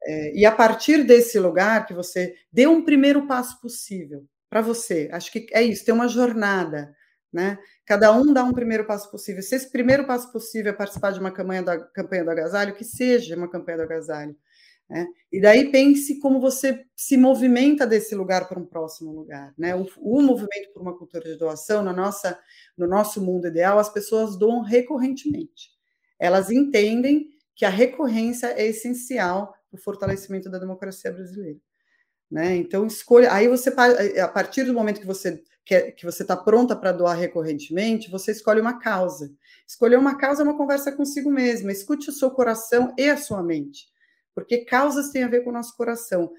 É, 0.04 0.36
e 0.36 0.46
a 0.46 0.52
partir 0.52 1.02
desse 1.02 1.38
lugar 1.38 1.84
que 1.86 1.94
você 1.94 2.36
dê 2.52 2.66
um 2.66 2.84
primeiro 2.84 3.26
passo 3.26 3.60
possível, 3.60 4.24
para 4.48 4.60
você. 4.60 5.08
Acho 5.12 5.30
que 5.32 5.46
é 5.52 5.62
isso, 5.62 5.84
tem 5.84 5.94
uma 5.94 6.08
jornada, 6.08 6.94
né? 7.32 7.58
Cada 7.84 8.12
um 8.12 8.32
dá 8.32 8.44
um 8.44 8.52
primeiro 8.52 8.84
passo 8.86 9.10
possível. 9.10 9.42
Se 9.42 9.54
esse 9.54 9.70
primeiro 9.70 10.06
passo 10.06 10.32
possível 10.32 10.72
é 10.72 10.76
participar 10.76 11.12
de 11.12 11.20
uma 11.20 11.30
campanha, 11.30 11.62
da, 11.62 11.78
campanha 11.78 12.24
do 12.24 12.30
agasalho, 12.30 12.74
que 12.74 12.84
seja 12.84 13.36
uma 13.36 13.48
campanha 13.48 13.78
do 13.78 13.84
agasalho. 13.84 14.36
Né? 14.88 15.06
E 15.32 15.40
daí 15.40 15.70
pense 15.70 16.20
como 16.20 16.40
você 16.40 16.84
se 16.94 17.16
movimenta 17.16 17.86
desse 17.86 18.14
lugar 18.14 18.48
para 18.48 18.58
um 18.58 18.64
próximo 18.64 19.12
lugar. 19.12 19.52
Né? 19.58 19.74
O, 19.74 19.86
o, 19.98 20.22
movimento 20.22 20.72
por 20.72 20.82
uma 20.82 20.96
cultura 20.96 21.24
de 21.24 21.36
doação, 21.36 21.82
na 21.82 21.92
nossa, 21.92 22.38
no 22.76 22.86
nosso 22.86 23.20
mundo 23.20 23.48
ideal, 23.48 23.78
as 23.78 23.88
pessoas 23.88 24.36
doam 24.36 24.62
recorrentemente. 24.62 25.70
Elas 26.18 26.50
entendem 26.50 27.28
que 27.54 27.64
a 27.64 27.70
recorrência 27.70 28.46
é 28.48 28.66
essencial 28.66 29.54
para 29.70 29.78
o 29.78 29.82
fortalecimento 29.82 30.48
da 30.48 30.58
democracia 30.58 31.10
brasileira. 31.10 31.58
Né? 32.30 32.56
Então, 32.56 32.86
escolha. 32.86 33.32
Aí 33.32 33.48
você, 33.48 33.72
a 34.20 34.28
partir 34.28 34.64
do 34.64 34.74
momento 34.74 35.00
que 35.00 35.06
você 35.06 35.42
quer, 35.64 35.92
que 35.92 36.04
você 36.04 36.22
está 36.22 36.36
pronta 36.36 36.74
para 36.74 36.92
doar 36.92 37.16
recorrentemente, 37.16 38.10
você 38.10 38.32
escolhe 38.32 38.60
uma 38.60 38.78
causa. 38.78 39.32
Escolher 39.66 39.98
uma 39.98 40.16
causa 40.16 40.42
é 40.42 40.44
uma 40.44 40.56
conversa 40.56 40.92
consigo 40.92 41.30
mesma. 41.30 41.72
Escute 41.72 42.08
o 42.08 42.12
seu 42.12 42.30
coração 42.30 42.94
e 42.96 43.08
a 43.08 43.16
sua 43.16 43.42
mente, 43.42 43.86
porque 44.34 44.64
causas 44.64 45.10
têm 45.10 45.24
a 45.24 45.28
ver 45.28 45.42
com 45.42 45.50
o 45.50 45.52
nosso 45.52 45.76
coração. 45.76 46.30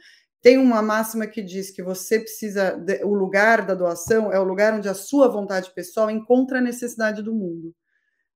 Tem 0.42 0.58
uma 0.58 0.82
máxima 0.82 1.28
que 1.28 1.42
diz 1.42 1.72
que 1.72 1.84
você 1.84 2.20
precisa. 2.20 2.82
O 3.04 3.14
lugar 3.14 3.66
da 3.66 3.74
doação 3.74 4.32
é 4.32 4.40
o 4.40 4.44
lugar 4.44 4.74
onde 4.74 4.88
a 4.88 4.94
sua 4.94 5.28
vontade 5.28 5.72
pessoal 5.74 6.10
encontra 6.10 6.60
a 6.60 6.62
necessidade 6.62 7.22
do 7.22 7.34
mundo. 7.34 7.74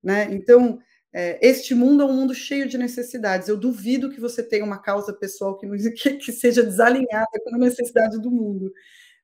Né? 0.03 0.27
Então, 0.31 0.79
é, 1.13 1.39
este 1.45 1.75
mundo 1.75 2.03
é 2.03 2.05
um 2.05 2.13
mundo 2.13 2.33
cheio 2.33 2.67
de 2.67 2.77
necessidades. 2.77 3.47
Eu 3.47 3.57
duvido 3.57 4.09
que 4.09 4.19
você 4.19 4.41
tenha 4.41 4.63
uma 4.63 4.81
causa 4.81 5.13
pessoal 5.13 5.57
que, 5.57 5.67
que, 5.91 6.13
que 6.15 6.31
seja 6.31 6.63
desalinhada 6.63 7.29
com 7.43 7.55
a 7.55 7.57
necessidade 7.57 8.21
do 8.21 8.31
mundo. 8.31 8.71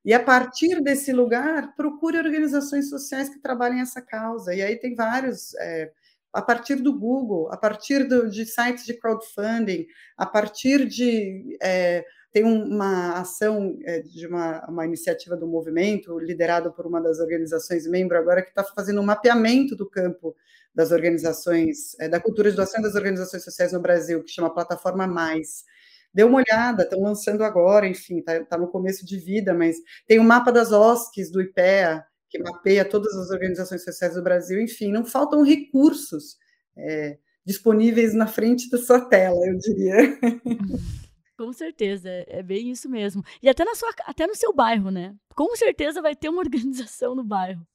E 0.04 0.14
a 0.14 0.24
partir 0.24 0.82
desse 0.82 1.12
lugar, 1.12 1.76
procure 1.76 2.18
organizações 2.18 2.90
sociais 2.90 3.30
que 3.30 3.42
trabalhem 3.42 3.82
essa 3.82 4.02
causa. 4.02 4.54
E 4.54 4.62
aí 4.62 4.78
tem 4.78 4.96
vários, 4.96 5.54
é, 5.56 5.92
a 6.34 6.42
partir 6.42 6.76
do 6.76 6.98
Google, 6.98 7.52
a 7.52 7.58
partir 7.58 8.08
do, 8.08 8.30
de 8.30 8.46
sites 8.46 8.86
de 8.86 8.94
crowdfunding, 8.94 9.86
a 10.18 10.26
partir 10.26 10.86
de. 10.86 11.58
É, 11.62 12.06
tem 12.32 12.44
uma 12.44 13.14
ação 13.14 13.78
é, 13.84 14.02
de 14.02 14.28
uma, 14.28 14.66
uma 14.70 14.86
iniciativa 14.86 15.36
do 15.36 15.48
movimento, 15.48 16.20
liderada 16.20 16.70
por 16.72 16.86
uma 16.86 17.02
das 17.02 17.20
organizações 17.20 17.88
membro 17.88 18.18
agora, 18.18 18.42
que 18.42 18.50
está 18.50 18.64
fazendo 18.64 19.02
um 19.02 19.06
mapeamento 19.06 19.76
do 19.76 19.90
campo 19.90 20.36
das 20.74 20.92
organizações, 20.92 22.00
é, 22.00 22.08
da 22.08 22.20
cultura 22.20 22.50
de 22.52 22.56
doação 22.56 22.82
das 22.82 22.96
organizações 22.96 23.44
sociais 23.44 23.74
no 23.74 23.80
Brasil, 23.80 24.24
que 24.24 24.32
chama 24.32 24.54
Plataforma 24.54 25.08
Mais. 25.08 25.64
Dê 26.14 26.24
uma 26.24 26.38
olhada, 26.38 26.84
estão 26.84 27.02
lançando 27.02 27.44
agora, 27.44 27.88
enfim, 27.88 28.20
está 28.20 28.44
tá 28.46 28.58
no 28.58 28.68
começo 28.68 29.06
de 29.06 29.18
vida, 29.18 29.54
mas 29.54 29.78
tem 30.06 30.20
o 30.20 30.24
mapa 30.24 30.52
das 30.52 30.72
OSCs 30.72 31.32
do 31.32 31.42
IPEA, 31.42 32.06
que 32.30 32.40
mapeia 32.40 32.84
todas 32.84 33.16
as 33.16 33.30
organizações 33.30 33.84
sociais 33.84 34.16
do 34.16 34.22
Brasil, 34.24 34.62
enfim, 34.62 34.92
não 34.92 35.06
faltam 35.06 35.44
recursos 35.44 36.38
é, 36.76 37.18
disponíveis 37.46 38.14
na 38.14 38.28
frente 38.28 38.70
da 38.70 38.78
sua 38.78 39.00
tela, 39.00 39.40
eu 39.48 39.58
diria. 39.58 39.96
Com 41.38 41.54
certeza, 41.54 42.10
é 42.28 42.42
bem 42.42 42.72
isso 42.72 42.90
mesmo. 42.90 43.24
E 43.44 43.48
até, 43.48 43.64
na 43.64 43.76
sua, 43.76 43.90
até 44.06 44.26
no 44.26 44.36
seu 44.36 44.52
bairro, 44.54 44.90
né? 44.90 45.16
Com 45.36 45.56
certeza 45.56 46.02
vai 46.02 46.16
ter 46.16 46.30
uma 46.30 46.40
organização 46.42 47.14
no 47.14 47.24
bairro. 47.24 47.66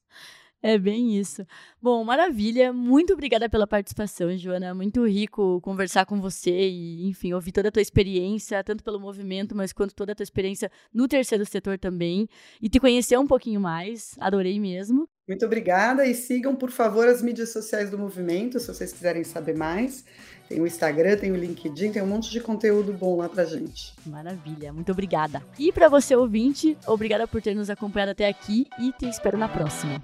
É 0.60 0.78
bem 0.78 1.16
isso. 1.18 1.44
Bom, 1.80 2.04
maravilha. 2.04 2.72
Muito 2.72 3.12
obrigada 3.12 3.48
pela 3.48 3.66
participação, 3.66 4.36
Joana. 4.36 4.74
Muito 4.74 5.04
rico 5.06 5.60
conversar 5.60 6.06
com 6.06 6.20
você 6.20 6.68
e, 6.68 7.08
enfim, 7.08 7.32
ouvir 7.32 7.50
toda 7.52 7.68
a 7.68 7.72
tua 7.72 7.82
experiência, 7.82 8.62
tanto 8.62 8.84
pelo 8.84 9.00
movimento, 9.00 9.56
mas 9.56 9.72
quanto 9.72 9.94
toda 9.94 10.12
a 10.12 10.14
tua 10.14 10.22
experiência 10.22 10.70
no 10.94 11.08
terceiro 11.08 11.44
setor 11.44 11.78
também. 11.78 12.28
E 12.60 12.68
te 12.68 12.78
conhecer 12.78 13.18
um 13.18 13.26
pouquinho 13.26 13.60
mais. 13.60 14.16
Adorei 14.20 14.58
mesmo. 14.60 15.08
Muito 15.26 15.46
obrigada 15.46 16.04
e 16.04 16.14
sigam, 16.14 16.54
por 16.54 16.70
favor, 16.70 17.06
as 17.06 17.22
mídias 17.22 17.52
sociais 17.52 17.90
do 17.90 17.98
movimento, 17.98 18.58
se 18.58 18.66
vocês 18.66 18.92
quiserem 18.92 19.22
saber 19.22 19.56
mais. 19.56 20.04
Tem 20.48 20.60
o 20.60 20.66
Instagram, 20.66 21.16
tem 21.16 21.30
o 21.30 21.36
LinkedIn, 21.36 21.92
tem 21.92 22.02
um 22.02 22.06
monte 22.06 22.30
de 22.30 22.40
conteúdo 22.40 22.92
bom 22.92 23.16
lá 23.16 23.28
pra 23.28 23.44
gente. 23.44 23.94
Maravilha, 24.04 24.72
muito 24.72 24.90
obrigada. 24.90 25.40
E 25.58 25.72
para 25.72 25.88
você 25.88 26.16
ouvinte, 26.16 26.76
obrigada 26.86 27.26
por 27.28 27.40
ter 27.40 27.54
nos 27.54 27.70
acompanhado 27.70 28.10
até 28.10 28.28
aqui 28.28 28.66
e 28.78 28.92
te 28.92 29.08
espero 29.08 29.38
na 29.38 29.48
próxima. 29.48 30.02